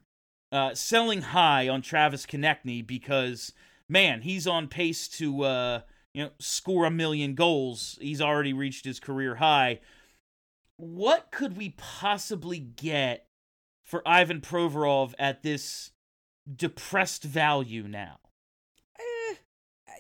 [0.53, 3.53] uh, selling high on Travis Konecny because
[3.89, 5.81] man, he's on pace to uh,
[6.13, 7.99] you know score a million goals.
[8.01, 9.81] He's already reached his career high.
[10.77, 13.27] What could we possibly get
[13.85, 15.93] for Ivan Provorov at this
[16.53, 18.19] depressed value now?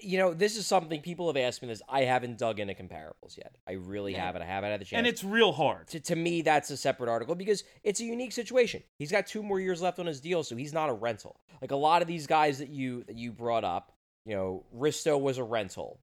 [0.05, 1.82] You know, this is something people have asked me this.
[1.88, 3.57] I haven't dug into comparables yet.
[3.66, 4.24] I really Yeah.
[4.26, 4.42] haven't.
[4.42, 4.98] I haven't had the chance.
[4.98, 5.88] And it's real hard.
[5.88, 9.42] to, to me that's a separate article because it's a unique situation he's got two
[9.42, 12.09] more years left on his deal so he's not a rental like a lot of
[12.09, 13.92] these guys that you that you brought up
[14.26, 15.98] you know risto was a rental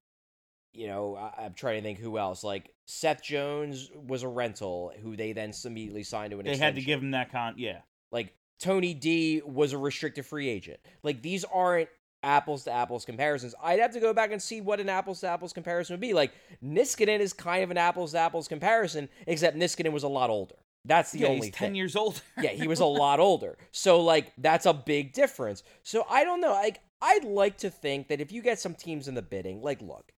[0.72, 4.92] you know I, i'm trying to think who else like seth jones was a rental
[5.02, 7.54] who they then immediately signed to an They had to give him that con.
[7.56, 7.80] Yeah,
[8.10, 11.88] like tony d was a restricted free agent like these aren't
[12.22, 15.28] apples to apples comparisons i'd have to go back and see what an apples to
[15.28, 16.32] apples comparison would be like
[16.64, 20.56] niskanen is kind of an apples to apples comparison except niskanen was a lot older
[20.84, 21.74] that's the yeah, only he's ten thing.
[21.76, 22.20] years older.
[22.40, 23.56] yeah, he was a lot older.
[23.70, 25.62] So like that's a big difference.
[25.82, 26.52] So I don't know.
[26.52, 29.80] Like I'd like to think that if you get some teams in the bidding, like
[29.80, 30.12] look,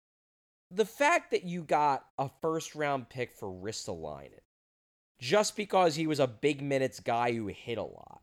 [0.71, 4.41] the fact that you got a first round pick for Ristolainen
[5.21, 8.23] just because he was a big minutes guy who hit a lot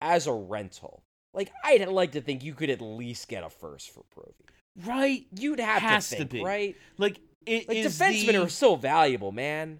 [0.00, 1.02] as a rental.
[1.36, 4.86] Like I'd like to think you could at least get a first for Provy.
[4.86, 5.24] right.
[5.38, 6.42] You'd have Has to to think, be.
[6.42, 6.74] right?
[6.98, 9.78] Like it Like is defensemen the- are so valuable, man.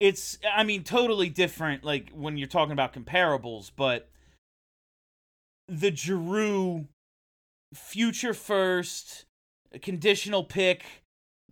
[0.00, 4.08] it's i mean totally different like when you're talking about comparables but
[5.68, 6.86] the Giroux
[7.74, 9.26] future first
[9.82, 10.84] conditional pick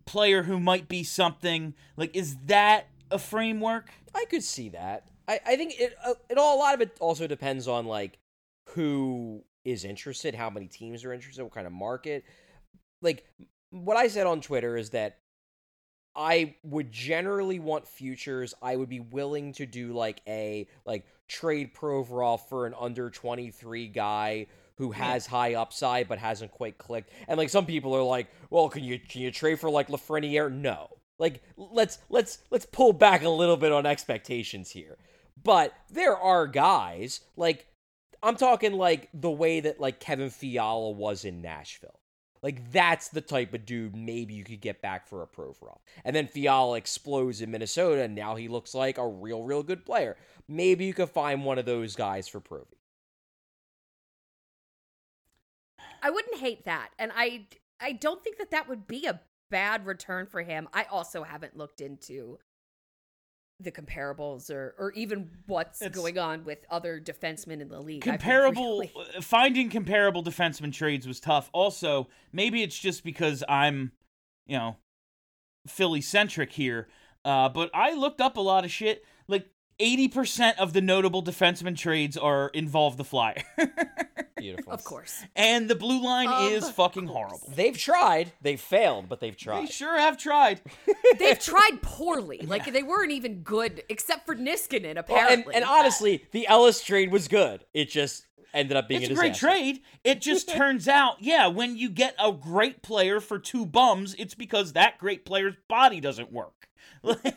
[0.06, 5.04] player who might be something like is that a framework I could see that.
[5.28, 8.18] I, I think it uh, it all a lot of it also depends on like
[8.78, 12.24] who is interested, how many teams are interested, what kind of market.
[13.02, 13.24] Like
[13.70, 15.18] what I said on Twitter is that
[16.14, 18.54] I would generally want futures.
[18.62, 23.88] I would be willing to do like a like trade Provorov for an under 23
[23.88, 27.10] guy who has high upside but hasn't quite clicked.
[27.26, 30.52] And like some people are like, "Well, can you can you trade for like Lafreniere?"
[30.52, 30.88] No.
[31.18, 34.98] Like let's let's let's pull back a little bit on expectations here.
[35.42, 37.66] But there are guys like
[38.22, 42.00] I'm talking like the way that like Kevin Fiala was in Nashville.
[42.42, 45.78] Like that's the type of dude maybe you could get back for a pro Provorov.
[46.04, 49.84] And then Fiala explodes in Minnesota and now he looks like a real, real good
[49.84, 50.16] player.
[50.48, 52.78] Maybe you could find one of those guys for Provy.
[56.02, 57.46] I wouldn't hate that, and I
[57.80, 60.68] I don't think that that would be a bad return for him.
[60.72, 62.38] I also haven't looked into
[63.60, 68.02] the comparables or or even what's It's- going on with other defensemen in the league.
[68.02, 71.50] Comparable really- uh, finding comparable defenseman trades was tough.
[71.52, 73.92] Also, maybe it's just because I'm,
[74.46, 74.76] you know,
[75.66, 76.88] Philly centric here.
[77.24, 79.04] Uh, but I looked up a lot of shit.
[79.26, 79.48] Like
[79.80, 83.42] eighty percent of the notable defenseman trades are involve the Flyer,
[84.36, 84.72] Beautiful.
[84.72, 85.24] of course.
[85.34, 87.16] and the blue line Of is fucking course.
[87.16, 87.52] horrible.
[87.56, 88.32] They've tried.
[88.40, 89.62] They've failed, but they've tried.
[89.62, 90.60] They sure have tried.
[91.18, 92.40] They've tried poorly.
[92.44, 94.82] Like they weren't even good, except for Niskanen.
[94.82, 97.64] Well, and, Apparently, and honestly, the Ellis trade was good.
[97.74, 98.26] It just
[98.58, 99.80] ended up being It's a a great trade.
[100.04, 104.34] It just turns out, yeah, when you get a great player for two bums, it's
[104.34, 106.68] because that great player's body doesn't work.
[107.02, 107.36] Like,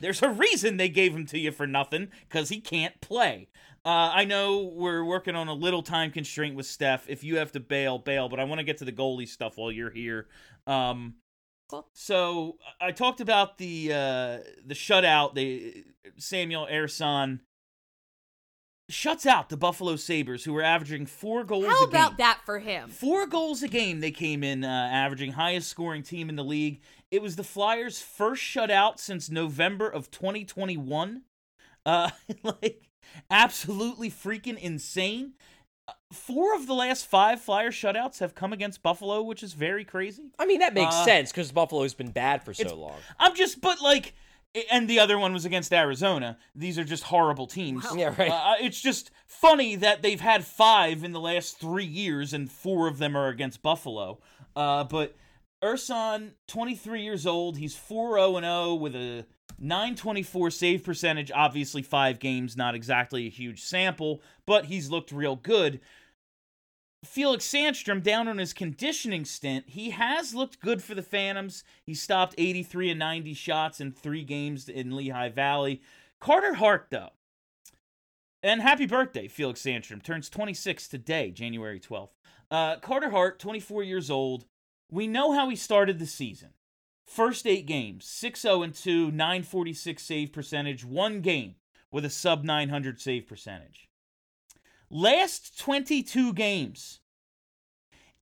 [0.00, 3.48] There's a reason they gave him to you for nothing because he can't play.
[3.84, 7.08] Uh, I know we're working on a little time constraint with Steph.
[7.08, 8.28] If you have to bail, bail.
[8.28, 10.26] But I want to get to the goalie stuff while you're here.
[10.66, 11.14] Um,
[11.70, 11.86] Cool.
[11.92, 15.34] so I talked about the uh, the shutout.
[15.34, 15.84] They
[16.16, 17.40] Samuel Ersson
[18.88, 21.66] shuts out the Buffalo Sabres, who were averaging four goals.
[21.66, 22.88] how a about that for him?
[22.88, 26.80] Four goals a game they came in, uh, averaging highest scoring team in the league.
[27.10, 31.22] It was the Flyers' first shutout since November of 2021.
[31.86, 32.10] Uh,
[32.42, 32.88] like
[33.30, 35.32] absolutely freaking insane.
[35.86, 39.84] Uh, Four of the last five Flyer shutouts have come against Buffalo, which is very
[39.84, 40.30] crazy.
[40.38, 42.96] I mean, that makes Uh, sense because Buffalo's been bad for so long.
[43.18, 44.14] I'm just, but like,
[44.70, 46.38] and the other one was against Arizona.
[46.54, 47.84] These are just horrible teams.
[47.94, 48.30] Yeah, right.
[48.30, 52.86] Uh, it's just funny that they've had five in the last three years, and four
[52.86, 54.20] of them are against Buffalo.
[54.54, 55.16] Uh, but
[55.62, 59.26] Ersson, 23 years old, he's 4 0 0 with a
[59.58, 61.32] 924 save percentage.
[61.34, 65.80] Obviously, five games, not exactly a huge sample, but he's looked real good.
[67.04, 69.66] Felix Sandstrom down on his conditioning stint.
[69.68, 71.62] He has looked good for the Phantoms.
[71.84, 75.80] He stopped 83 and 90 shots in three games in Lehigh Valley.
[76.20, 77.10] Carter Hart, though.
[78.42, 80.02] And happy birthday, Felix Sandstrom.
[80.02, 82.10] Turns 26 today, January 12th.
[82.50, 84.46] Uh, Carter Hart, 24 years old.
[84.90, 86.50] We know how he started the season.
[87.06, 91.54] First eight games 6 0 2, 946 save percentage, one game
[91.90, 93.87] with a sub 900 save percentage.
[94.90, 97.00] Last 22 games,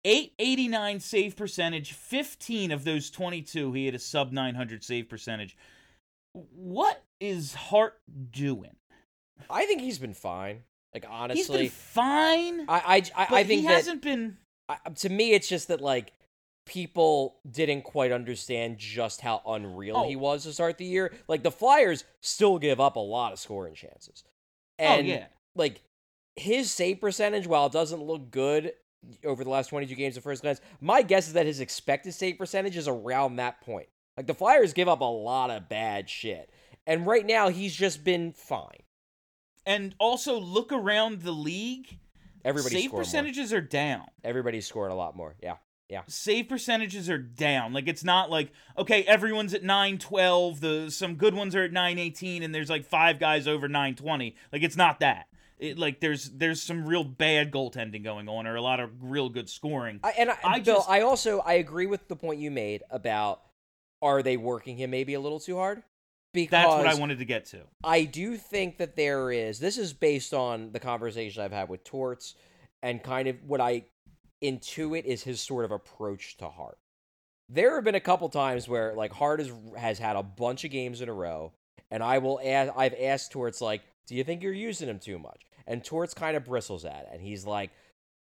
[0.05, 5.57] 889 save percentage, 15 of those 22 he had a sub 900 save percentage.
[6.33, 7.95] What is Hart
[8.31, 8.77] doing?
[9.49, 10.63] I think he's been fine.
[10.95, 14.39] Like He's honestly, been fine, I I, I, I think he that hasn't been.
[14.69, 16.13] I, um, to me it's just that like
[16.65, 20.09] people didn't quite understand just how unreal Oh.
[20.09, 21.13] he was to start the year.
[21.29, 24.25] Like the Flyers still give up a lot of scoring chances.
[24.79, 25.83] Oh, and oh yeah, like
[26.37, 28.73] his save percentage, while it doesn't look good
[29.25, 32.39] over the last 22 games at first glance, my guess is that his expected save
[32.39, 33.89] percentage is around that point.
[34.17, 36.51] Like the Flyers give up a lot of bad shit.
[36.87, 38.83] And right now he's just been fine.
[39.67, 41.99] and also look around the league.
[42.45, 44.07] Everybody's save percentages are down.
[44.23, 45.35] Everybody's scoring a lot more.
[45.43, 45.57] Yeah.
[45.89, 46.03] Yeah.
[46.07, 47.73] Save percentages are down.
[47.73, 52.43] Like it's not like okay, everyone's at 912, the some good ones are at 918
[52.43, 54.35] and there's like five guys over 920.
[54.53, 55.27] Like it's not that.
[55.59, 59.29] It, like there's there's some real bad goaltending going on or a lot of real
[59.29, 60.01] good scoring.
[60.03, 62.83] I, and I, I Bill, just- I also I agree with the point you made
[62.91, 63.41] about
[64.03, 65.83] are they working him maybe a little too hard?
[66.35, 67.61] Because That's what I wanted to get to.
[67.83, 69.59] I do think that there is.
[69.59, 72.35] This is based on the conversation I've had with Torts
[72.83, 73.85] and kind of what I
[74.45, 76.79] intuit is his sort of approach to Hart.
[77.49, 80.71] There have been a couple times where like Hart has has had a bunch of
[80.71, 81.53] games in a row,
[81.91, 85.19] and I will ask, I've asked Torts like, "Do you think you're using him too
[85.19, 87.71] much?" And Torts kind of bristles at it, and he's like,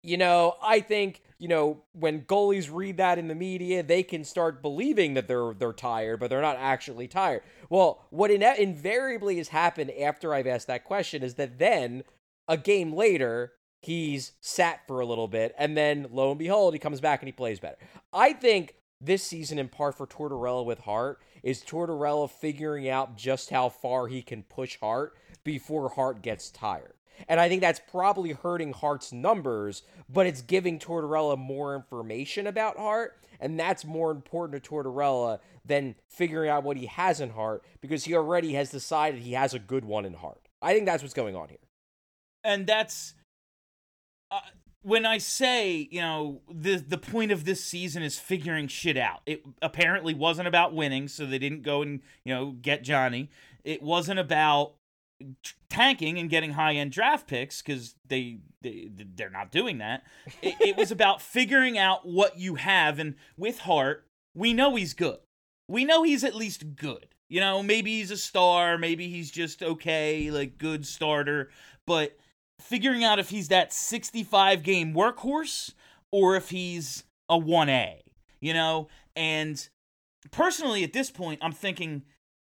[0.02, 4.24] "You know, I think you know when goalies read that in the media, they can
[4.24, 9.36] start believing that they're they're tired, but they're not actually tired." Well, what in- invariably
[9.38, 12.04] has happened after I've asked that question is that then
[12.48, 13.52] a game later
[13.84, 17.28] he's sat for a little bit, and then lo and behold, he comes back and
[17.28, 17.76] he plays better.
[18.12, 23.50] I think this season, in part for Tortorella with Hart, is Tortorella figuring out just
[23.50, 25.14] how far he can push Hart
[25.44, 26.94] before Hart gets tired.
[27.28, 32.76] And I think that's probably hurting Hart's numbers, but it's giving Tortorella more information about
[32.76, 37.64] Hart, and that's more important to Tortorella than figuring out what he has in Hart
[37.80, 40.40] because he already has decided he has a good one in Hart.
[40.60, 41.58] I think that's what's going on here.
[42.42, 43.14] and that's
[44.30, 44.40] uh,
[44.82, 49.20] when I say, you know, the the point of this season is figuring shit out.
[49.26, 53.30] It apparently wasn't about winning, so they didn't go and you know get Johnny.
[53.64, 54.74] It wasn't about
[55.68, 60.02] tanking and getting high end draft picks because they, they they're not doing that.
[60.42, 64.94] It, it was about figuring out what you have, and with Hart, we know he's
[64.94, 65.18] good.
[65.68, 67.08] We know he's at least good.
[67.28, 71.50] You know, maybe he's a star, maybe he's just okay, like good starter,
[71.86, 72.16] but
[72.60, 75.72] figuring out if he's that 65 game workhorse
[76.12, 78.00] or if he's a 1A,
[78.40, 78.88] you know?
[79.16, 79.68] And
[80.30, 82.02] personally, at this point, I'm thinking,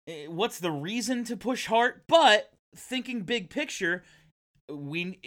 [0.06, 2.04] eh, what's the reason to push Hart?
[2.08, 4.02] But thinking big picture,
[4.68, 5.18] we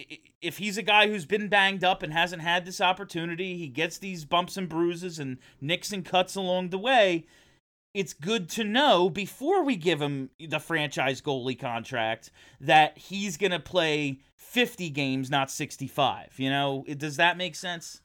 [0.42, 3.98] if he's a guy who's been banged up and hasn't had this opportunity, he gets
[3.98, 7.26] these bumps and bruises and nicks and cuts along the way.
[7.94, 12.32] It's good to know before we give him the franchise goalie contract
[12.62, 16.34] that he's going to play 50 games, not 65.
[16.38, 18.02] You know, does that make sense?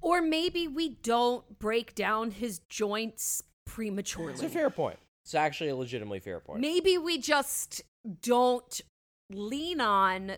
[0.00, 4.34] Or maybe we don't break down his joints prematurely.
[4.34, 4.98] It's a fair point.
[5.24, 6.60] It's actually a legitimately fair point.
[6.60, 7.82] Maybe we just
[8.22, 8.80] don't
[9.30, 10.32] lean on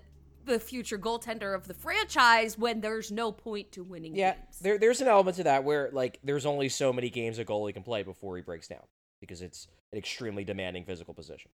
[0.44, 4.58] the future goaltender of the franchise when there's no point to winning Yeah, games.
[4.60, 7.74] there, there's an element to that where like there's only so many games a goalie
[7.74, 8.82] can play before he breaks down
[9.20, 11.50] because it's an extremely demanding physical position.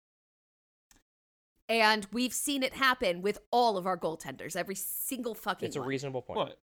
[1.68, 5.80] And we've seen it happen with all of our goaltenders, every single fucking It's a
[5.80, 5.88] one.
[5.88, 6.38] reasonable point.
[6.38, 6.59] What?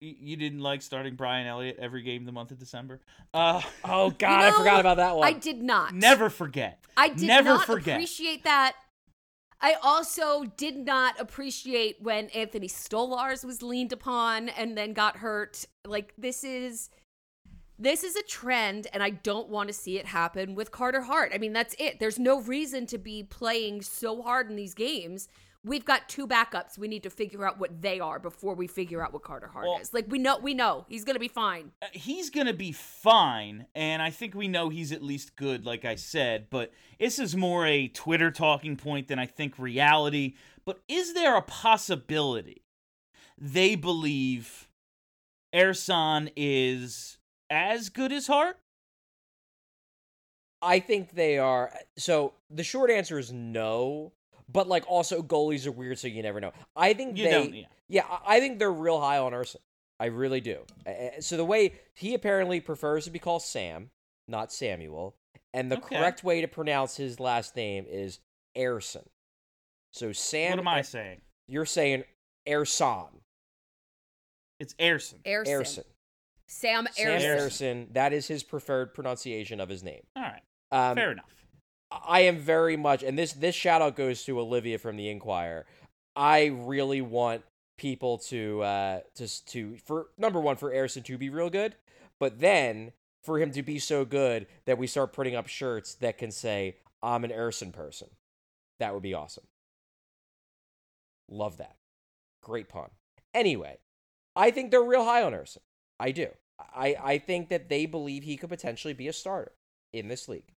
[0.00, 3.00] You you didn't like starting Brian Elliott every game the month of December?
[3.34, 5.26] Uh, Oh God, You I forgot about that one.
[5.26, 5.94] I did not.
[5.94, 6.84] never forget.
[6.98, 7.94] I did never not forget.
[7.96, 8.74] appreciate that.
[9.64, 15.64] I also did not appreciate when Anthony Stolarz was leaned upon and then got hurt.
[15.86, 16.90] Like this is
[17.78, 21.30] this is a trend and I don't want to see it happen with Carter Hart.
[21.32, 22.00] I mean, that's it.
[22.00, 25.28] There's no reason to be playing so hard in these games.
[25.64, 26.76] We've got two backups.
[26.76, 29.66] We need to figure out what they are before we figure out what Carter Hart
[29.66, 29.94] Well- is.
[29.94, 31.70] Like we know we know he's going to be fine.
[31.80, 35.84] Uh, he's gonna be fine, and I think we know he's at least good, like
[35.84, 36.48] I said.
[36.50, 40.34] But this is more a Twitter talking point than I think reality.
[40.64, 42.62] But is there a possibility
[43.38, 44.68] they believe
[45.54, 47.18] Ersson is
[47.50, 48.58] as good as Hart?
[50.60, 51.72] I think they are.
[51.98, 54.12] So the short answer is no.
[54.48, 56.52] But like also goalies are weird, so you never know.
[56.76, 57.54] I think You they, don't.
[57.54, 57.66] Yeah.
[57.88, 59.56] yeah, I I think they're real high on Ersson.
[60.00, 60.64] I really do.
[61.20, 63.90] So the way he apparently prefers to be called Sam,
[64.26, 65.14] not Samuel,
[65.54, 65.96] and the Okay.
[65.96, 68.18] correct way to pronounce his last name is
[68.56, 69.08] Erson.
[69.92, 71.20] So Sam, What am I saying?
[71.46, 72.04] You're saying
[72.48, 73.20] Erson.
[74.58, 75.18] It's Erson.
[75.24, 75.60] Airson.
[75.60, 75.84] Erson.
[76.46, 77.36] Sam Sam Airson.
[77.40, 77.88] Erson.
[77.92, 80.02] That is his preferred pronunciation of his name.
[80.16, 80.42] All right.
[80.70, 81.41] Um, Fair enough.
[82.04, 85.66] I am very much, and this this shout out goes to Olivia from the Inquirer.
[86.14, 87.42] I really want
[87.78, 91.74] people to uh to to for number one for Erison to be real good,
[92.18, 96.18] but then for him to be so good that we start putting up shirts that
[96.18, 98.08] can say I'm an Erison person.
[98.78, 99.44] That would be awesome.
[101.30, 101.76] Love that.
[102.42, 102.90] Great pun.
[103.32, 103.78] Anyway,
[104.34, 105.58] I think they're real high on Ersson.
[106.00, 106.28] I do.
[106.74, 109.52] I, I think that they believe he could potentially be a starter
[109.92, 110.52] in this league.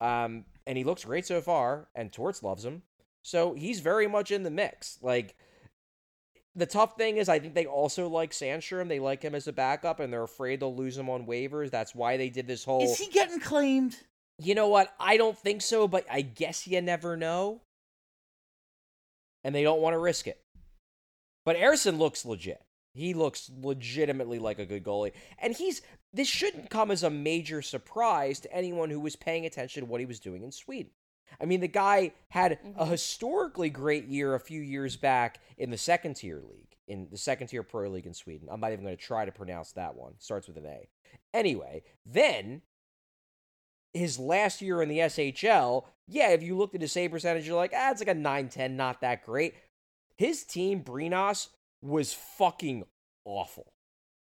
[0.00, 2.82] Um, and he looks great so far, and Torts loves him.
[3.22, 4.98] So he's very much in the mix.
[5.02, 5.36] Like,
[6.54, 8.88] the tough thing is, I think they also like Sandstrom.
[8.88, 11.70] They like him as a backup, and they're afraid they'll lose him on waivers.
[11.70, 12.82] That's why they did this whole.
[12.82, 13.96] Is he getting claimed?
[14.38, 14.94] You know what?
[14.98, 17.60] I don't think so, but I guess you never know.
[19.44, 20.40] And they don't want to risk it.
[21.44, 22.60] But Erison looks legit.
[22.94, 25.12] He looks legitimately like a good goalie.
[25.38, 25.82] And he's
[26.16, 30.00] this shouldn't come as a major surprise to anyone who was paying attention to what
[30.00, 30.90] he was doing in Sweden.
[31.40, 35.76] I mean, the guy had a historically great year a few years back in the
[35.76, 38.48] second tier league, in the second tier pro league in Sweden.
[38.50, 40.14] I'm not even going to try to pronounce that one.
[40.18, 40.88] Starts with an A.
[41.34, 42.62] Anyway, then
[43.92, 47.56] his last year in the SHL, yeah, if you looked at his save percentage, you're
[47.56, 49.54] like, ah, it's like a 9 10, not that great.
[50.16, 51.48] His team, Brynäs,
[51.82, 52.84] was fucking
[53.24, 53.72] awful.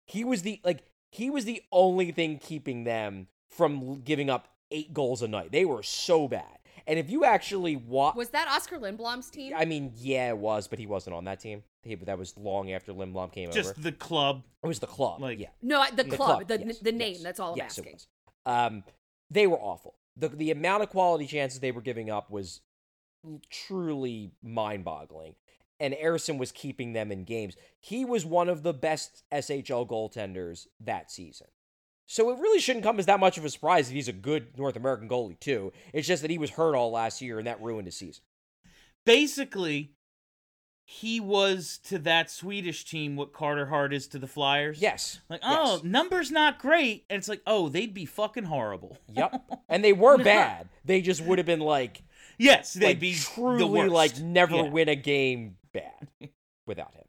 [0.04, 4.92] He was the, like, he was the only thing keeping them from giving up eight
[4.92, 5.52] goals a night.
[5.52, 6.58] They were so bad.
[6.86, 9.52] And if you actually watch, Was that Oscar Lindblom's team?
[9.56, 11.62] I mean, yeah, it was, but he wasn't on that team.
[11.82, 13.74] He, that was long after Lindblom came Just over.
[13.74, 14.42] Just the club.
[14.62, 15.20] It was the club.
[15.20, 15.48] like- yeah.
[15.62, 17.12] no, the, The club, club, the, yes, the name.
[17.14, 17.92] yes, That's all I'm yes, asking.
[17.92, 18.06] It was.
[18.46, 18.84] Um,
[19.30, 19.96] they were awful.
[20.16, 22.60] The the amount of quality chances they were giving up was
[23.50, 25.34] truly mind boggling.
[25.80, 27.54] And Erison was keeping them in games.
[27.78, 31.46] He was one of the best SHL goaltenders that season.
[32.06, 34.58] So it really shouldn't come as that much of a surprise that he's a good
[34.58, 35.72] North American goalie too.
[35.92, 38.22] It's just that he was hurt all last year and that ruined his season.
[39.04, 39.92] basically
[40.90, 44.80] he was to that Swedish team what Carter Hart is to the Flyers.
[44.80, 45.20] Yes.
[45.28, 45.84] Like, oh, Yes.
[45.84, 47.04] numbers not great.
[47.10, 48.96] And it's like, oh, they'd be fucking horrible.
[49.12, 49.50] Yep.
[49.68, 50.70] And they were bad.
[50.86, 52.02] They just would have been like
[52.38, 54.62] Yes, they'd like be truly the like never Yeah.
[54.70, 56.08] win a game bad
[56.66, 57.04] without him.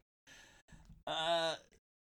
[1.07, 1.56] Uh,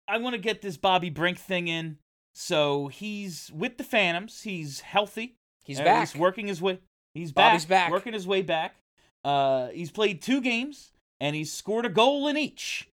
[0.08, 1.98] I want to get this Bobby Brink thing in.
[2.36, 4.42] So he's with the Phantoms.
[4.42, 5.36] He's healthy.
[5.66, 6.10] He's Uh, back.
[6.12, 6.80] He's working his way.
[7.14, 7.52] He's back.
[7.52, 7.92] Bobby's back.
[7.92, 8.76] Working his way back.
[9.24, 12.90] Uh, he's played two games and he's scored a goal in each.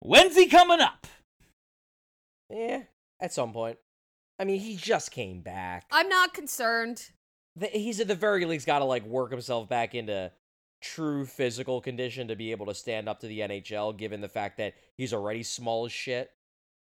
[0.00, 1.06] When's he coming up?
[2.48, 2.82] Yeah,
[3.20, 3.78] at some point.
[4.38, 5.84] I mean, he just came back.
[5.92, 7.10] I'm not concerned.
[7.56, 10.32] The- He's at the very least got to like work himself back into
[10.80, 14.56] true physical condition to be able to stand up to the NHL, given the fact
[14.58, 16.30] that he's already small as shit.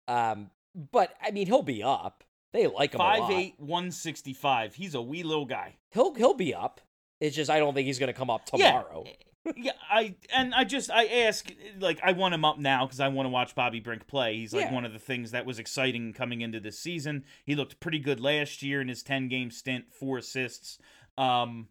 [0.09, 0.51] Um,
[0.93, 2.23] but I mean, he'll be up.
[2.53, 3.31] They like him a lot.
[3.31, 4.75] 5'8", 165.
[4.75, 5.77] He's a wee little guy.
[5.91, 6.81] He'll he'll be up.
[7.21, 8.71] It's just I don't think he's gonna come up Yeah.
[8.83, 9.05] tomorrow.
[9.57, 13.09] yeah, I and I just I ask like I want him up now because I
[13.09, 14.37] want to watch Bobby Brink play.
[14.37, 14.75] He's like Yeah.
[14.75, 17.25] one of the things that was exciting coming into this season.
[17.45, 20.79] He looked pretty good last year in his ten game stint, four assists.
[21.19, 21.69] Um,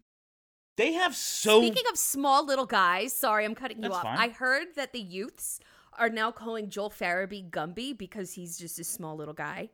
[0.76, 4.02] they have so Speaking of small little guys, sorry, I'm cutting you That's off.
[4.02, 4.18] fine.
[4.18, 5.60] I heard that the youths
[5.98, 9.70] are now calling Joel Farabee Gumby because he's just a small little guy,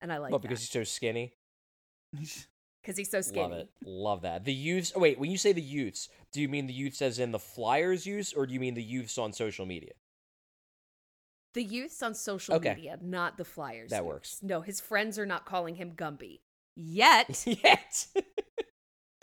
[0.00, 1.32] and I like Well, that because he's so skinny.
[2.12, 3.42] because he's so skinny.
[3.48, 3.68] Love it.
[3.84, 4.44] Love that.
[4.44, 4.92] The youths.
[4.94, 7.38] Oh, wait, when you say the youths, do you mean the youths as in the
[7.38, 9.92] Flyers youths, or do you mean the youths on social media?
[11.54, 12.74] The youths on social Okay.
[12.74, 13.90] media, not the Flyers.
[13.90, 14.06] That youths.
[14.06, 14.38] works.
[14.42, 16.40] No, his friends are not calling him Gumby
[16.74, 17.44] yet.
[17.46, 18.06] Yet.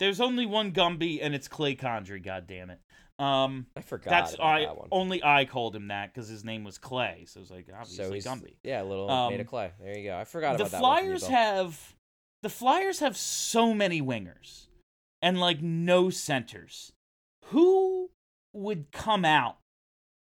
[0.04, 2.22] There's only one Gumby, and it's Clay Condry.
[2.22, 2.78] God damn it.
[3.18, 4.88] Um, I forgot that's about I that one.
[4.92, 7.24] only I called him that because his name was Clay.
[7.26, 8.56] So it was like so obviously he's Gumby.
[8.62, 9.70] yeah, a little Um, made of clay.
[9.80, 10.18] There you go.
[10.18, 10.82] I forgot the about that.
[10.82, 11.94] one from you, Flyers have
[12.42, 14.66] the Flyers have so many wingers
[15.22, 16.92] and like no centers.
[17.46, 18.10] Who
[18.52, 19.56] would come out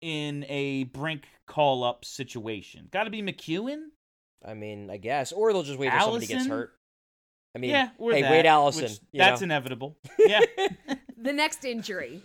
[0.00, 2.88] in a Brink call up situation?
[2.90, 3.90] Got to be MacEwen.
[4.44, 6.74] I mean, I guess, or they'll just wait till somebody gets hurt.
[7.58, 8.84] I mean, yeah, or hey, that, Wade Allison.
[8.84, 9.44] which- that's know.
[9.46, 9.96] inevitable.
[10.18, 10.40] Yeah.
[11.16, 12.22] the next injury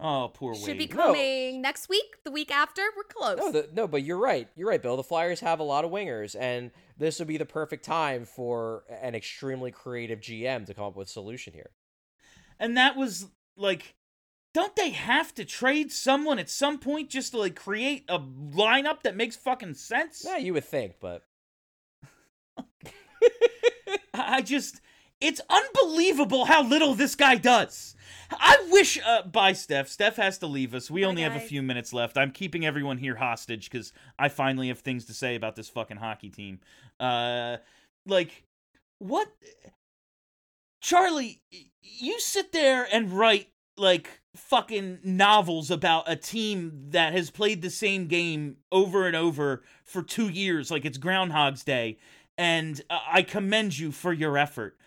[0.00, 0.94] oh, poor should be Wade.
[0.94, 1.02] No.
[1.02, 2.82] coming next week, the week after.
[2.96, 3.38] We're close.
[3.38, 4.48] No, the, no, but you're right.
[4.56, 4.96] You're right, Bill.
[4.96, 8.84] The Flyers have a lot of wingers, and this would be the perfect time for
[9.02, 11.70] an extremely creative GM to come up with a solution here.
[12.58, 13.26] and that was
[13.56, 13.94] like
[14.54, 19.02] don't they have to trade someone at some point just to like create a lineup
[19.02, 21.22] that makes fucking sense Yeah, you would think, but
[24.18, 24.80] I just
[25.20, 27.94] it's unbelievable how little this guy does.
[28.30, 29.88] I wish uh bye Steph.
[29.88, 30.90] Steph has to leave us.
[30.90, 32.16] We Bye, only have a few minutes left.
[32.18, 35.96] I'm keeping everyone here hostage cuz I finally have things to say about this fucking
[35.98, 36.60] hockey team.
[37.00, 37.56] Uh
[38.06, 38.44] like
[38.98, 39.28] what
[40.80, 41.40] Charlie,
[41.82, 47.70] you sit there and write like fucking novels about a team that has played the
[47.70, 51.98] same game over and over for 2 years like it's Groundhog's Day
[52.38, 54.78] and I commend you for your effort.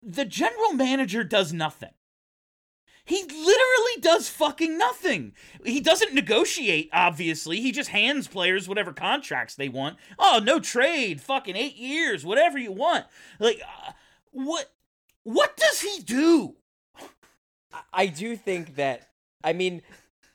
[0.00, 1.90] The general manager does nothing.
[3.04, 5.32] He literally does fucking nothing.
[5.64, 7.60] He doesn't negotiate, obviously.
[7.60, 9.96] He just hands players whatever contracts they want.
[10.18, 13.06] Oh, no trade, fucking eight years, whatever you want.
[13.40, 13.92] Like, uh,
[14.30, 14.70] what?
[15.24, 16.56] What does he do?
[17.92, 19.08] I do think that.
[19.42, 19.82] I mean,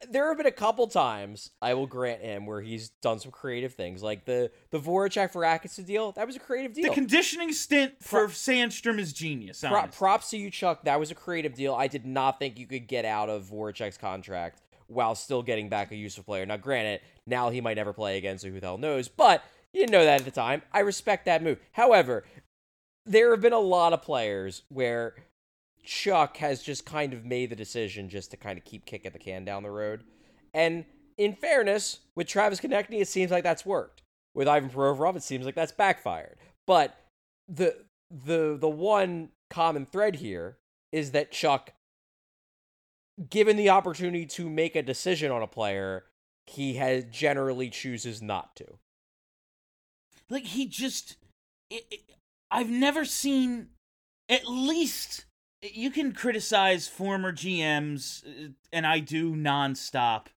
[0.10, 3.74] there have been a couple times I will grant him where he's done some creative
[3.74, 6.12] things, like the the Voracek for Atkinson deal.
[6.14, 6.90] That was a creative deal.
[6.90, 9.62] The conditioning stint for Pro- Sandstrom is genius.
[9.62, 10.84] Pro- props to you, Chuck.
[10.84, 11.74] That was a creative deal.
[11.74, 15.92] I did not think you could get out of Voracek's contract while still getting back
[15.92, 16.46] a useful player.
[16.46, 19.08] Now, granted, now he might never play again, so who the hell knows?
[19.08, 19.44] But
[19.74, 20.62] you didn't know that at the time.
[20.72, 21.60] I respect that move.
[21.72, 22.24] However,
[23.06, 25.16] there have been a lot of players where
[25.84, 29.20] Chuck has just kind of made the decision just to kind of keep kicking the
[29.20, 30.04] can down the road.
[30.54, 30.86] And
[31.18, 34.02] in fairness, with Travis Konecny, it seems like that's worked.
[34.36, 36.38] With Ivan Provorov, it seems like that's backfired.
[36.66, 36.96] But
[37.48, 37.76] the
[38.10, 40.58] the the one common thread here
[40.92, 41.74] is that Chuck,
[43.30, 46.06] given the opportunity to make a decision on a player,
[46.48, 48.66] he has generally chooses not to.
[50.30, 51.18] like he just
[51.70, 52.02] it, it-
[52.52, 53.68] i've never seen
[54.30, 55.26] at least
[55.72, 60.28] you can criticize former gms uh, and i do nonstop.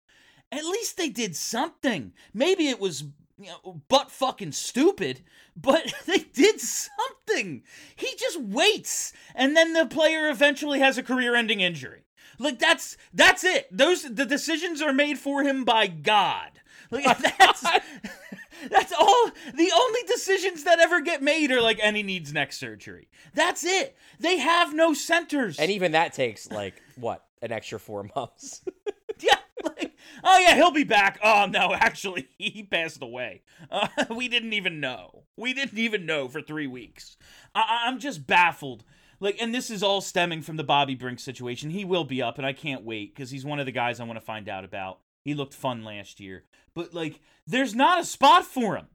[0.53, 2.12] At least they did something.
[2.32, 3.03] Maybe it was
[3.39, 5.23] you know, butt fucking stupid
[5.57, 7.62] but they did something.
[7.97, 12.05] He just waits and then the player eventually has a career-ending injury.
[12.39, 13.69] Like that's that's it.
[13.70, 16.61] Those the decisions are made for him by god.
[16.90, 17.65] Like that's
[18.70, 22.53] that's all the only decisions that ever get made are like and he needs neck
[22.53, 27.78] surgery that's it they have no centers And even that takes like what an extra
[27.78, 28.62] four months.
[29.19, 31.19] Yeah, like, oh yeah, he'll be back.
[31.23, 33.41] Oh no, actually, he passed away.
[33.70, 35.23] Uh, we didn't even know.
[35.39, 37.16] We didn't even know for three weeks.
[37.55, 38.85] I- I'm just baffled.
[39.19, 41.70] Like, and this is all stemming from the Bobby Brink situation.
[41.70, 44.05] He will be up, and I can't wait because he's one of the guys I
[44.05, 44.99] want to find out about.
[45.27, 48.86] He looked fun last year, but like, there's not a spot for him.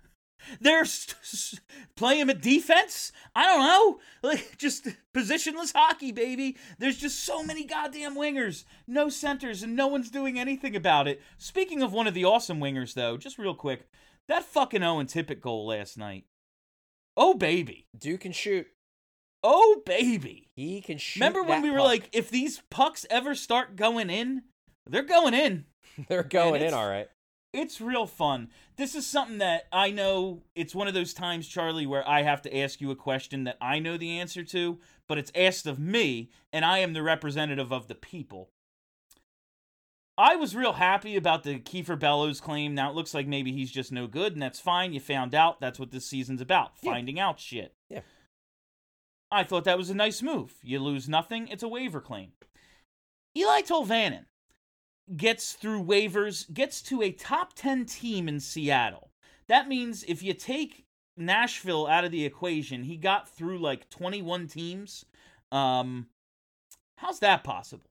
[0.60, 1.12] There's
[1.96, 3.10] play him at defense.
[3.34, 3.98] I don't know,
[4.30, 6.56] like just positionless hockey, baby.
[6.78, 11.20] There's just so many goddamn wingers, no centers, and no one's doing anything about it.
[11.38, 13.88] Speaking of one of the awesome wingers, though, just real quick,
[14.28, 16.24] that fucking Owen Tippett goal last night.
[17.16, 18.68] Oh baby, Dude can shoot.
[19.42, 20.50] oh baby.
[20.54, 21.18] He can shoot.
[21.18, 21.86] Remember when we were puck.
[21.86, 24.42] like, if these pucks ever start going in,
[24.86, 25.64] they're going in.
[26.08, 27.08] they're going in all right.
[27.52, 28.48] It's real fun.
[28.76, 32.42] This is something that I know it's one of those times, Charlie, where I have
[32.42, 34.78] to ask you a question that I know the answer to,
[35.08, 38.50] but it's asked of me, and I am the representative of the people.
[40.16, 42.74] I was real happy about the Kiefer Bellows claim.
[42.74, 44.92] Now it looks like maybe he's just no good, and that's fine.
[44.92, 45.60] You found out.
[45.60, 46.92] That's what this season's about Yeah.
[46.92, 47.74] finding out shit.
[47.88, 48.02] Yeah.
[49.32, 50.54] I thought that was a nice move.
[50.62, 52.32] You lose nothing, it's a waiver claim.
[53.36, 54.26] Eeli Tolvanen
[55.16, 59.10] gets through waivers, gets to a top 10 team in Seattle.
[59.48, 60.84] That means if you take
[61.16, 65.04] Nashville out of the equation, he got through like 21 teams.
[65.50, 66.06] Um
[66.96, 67.90] how's that possible?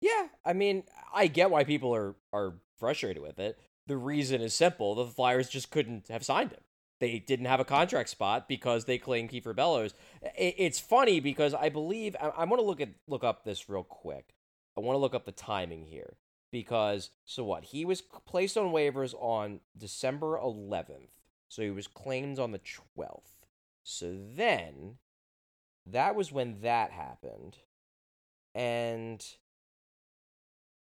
[0.00, 3.58] Yeah, I mean, I get why people are are frustrated with it.
[3.86, 6.60] The reason is simple: the Flyers just couldn't have signed him.
[7.00, 9.94] They didn't have a contract spot because they claimed Kiefer Bellows.
[10.36, 13.82] It's funny because I believe I, I want to look at look up this real
[13.82, 14.34] quick.
[14.76, 16.14] I want to look up the timing here
[16.50, 17.64] because so what?
[17.64, 21.12] He was placed on waivers on December 11th,
[21.48, 23.46] so he was claimed on the 12th.
[23.82, 24.96] So then,
[25.86, 27.58] that was when that happened,
[28.54, 29.24] and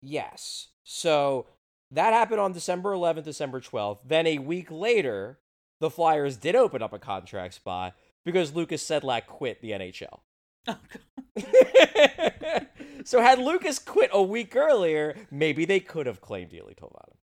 [0.02, 0.68] Yes.
[0.84, 1.46] So
[1.90, 3.98] that happened on December 11th, December 12th.
[4.06, 5.38] Then a week later,
[5.80, 7.94] the Flyers did open up a contract spot
[8.24, 10.20] because Lukas Sedlak quit the NHL.
[10.70, 11.24] Oh, God.
[13.04, 17.16] so had Lukas quit a week earlier, maybe they could have claimed Eeli Tolvanen.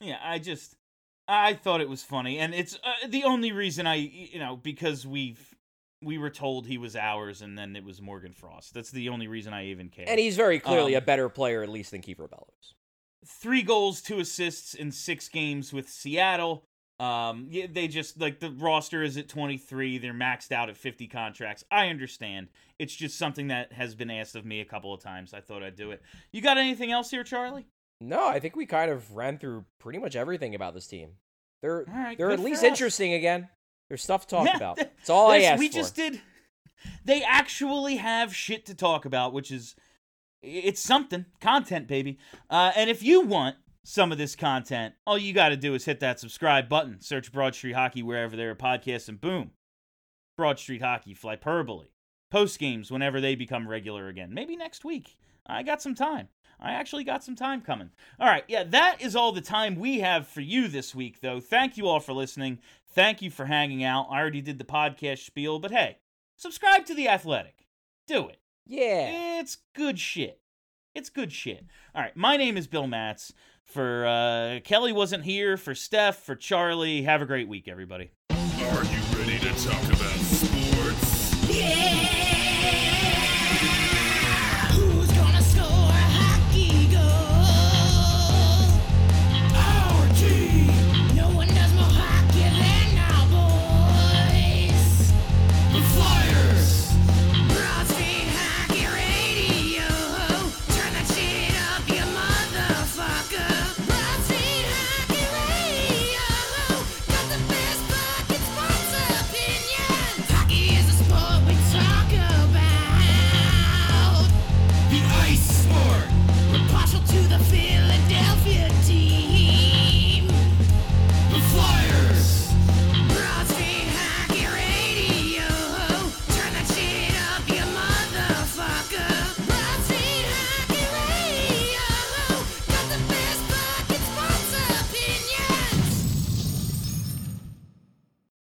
[0.00, 0.76] Yeah, I just
[1.26, 5.06] I thought it was funny and it's uh, the only reason I you know because
[5.06, 5.54] we've
[6.02, 8.72] we were told he was ours and then it was Morgan Frost.
[8.74, 10.04] That's the only reason I even care.
[10.06, 12.74] And he's very clearly Um, a better player, at least, than Kiefer Bellows.
[13.26, 16.67] three goals, two assists in six games with Seattle.
[17.00, 19.98] Um, yeah, they just like the roster is at 23.
[19.98, 21.64] They're maxed out at 50 contracts.
[21.70, 22.48] I understand.
[22.78, 25.32] It's just something that has been asked of me a couple of times.
[25.32, 26.02] I thought I'd do it.
[26.32, 27.66] You got anything else here, Charlie?
[28.00, 31.10] No, I think we kind of ran through pretty much everything about this team.
[31.62, 32.68] They're right, they're at least us.
[32.68, 33.48] interesting again.
[33.88, 34.76] There's stuff to talk Yeah, about.
[34.76, 35.74] th- That's all I asked we for.
[35.74, 36.20] just did.
[37.04, 39.74] They actually have shit to talk about, which is
[40.42, 42.18] it's something content, baby.
[42.48, 43.56] Uh, and if you want
[43.88, 47.32] some of this content, all you got to do is hit that subscribe button, search
[47.32, 49.52] Broad Street Hockey wherever there are podcasts, and boom,
[50.36, 51.86] Broad Street Hockey, Flyperbole,
[52.30, 54.34] post games whenever they become regular again.
[54.34, 55.16] Maybe next week.
[55.46, 56.28] I got some time.
[56.60, 57.88] I actually got some time coming.
[58.20, 61.40] All right, yeah, that is all the time we have for you this week, though.
[61.40, 62.58] Thank you all for listening.
[62.94, 64.08] Thank you for hanging out.
[64.10, 65.96] I already did the podcast spiel, but hey,
[66.36, 67.64] subscribe to The Athletic.
[68.06, 68.38] Do it.
[68.66, 69.40] yeah.
[69.40, 70.40] It's good shit.
[70.94, 71.64] It's good shit.
[71.94, 73.32] All right, my name is Bill Matz.
[73.64, 77.02] For uh, Kelly wasn't here, for Steph, for Charlie.
[77.02, 78.10] Have a great week, everybody.
[78.30, 80.17] Are you ready to talk about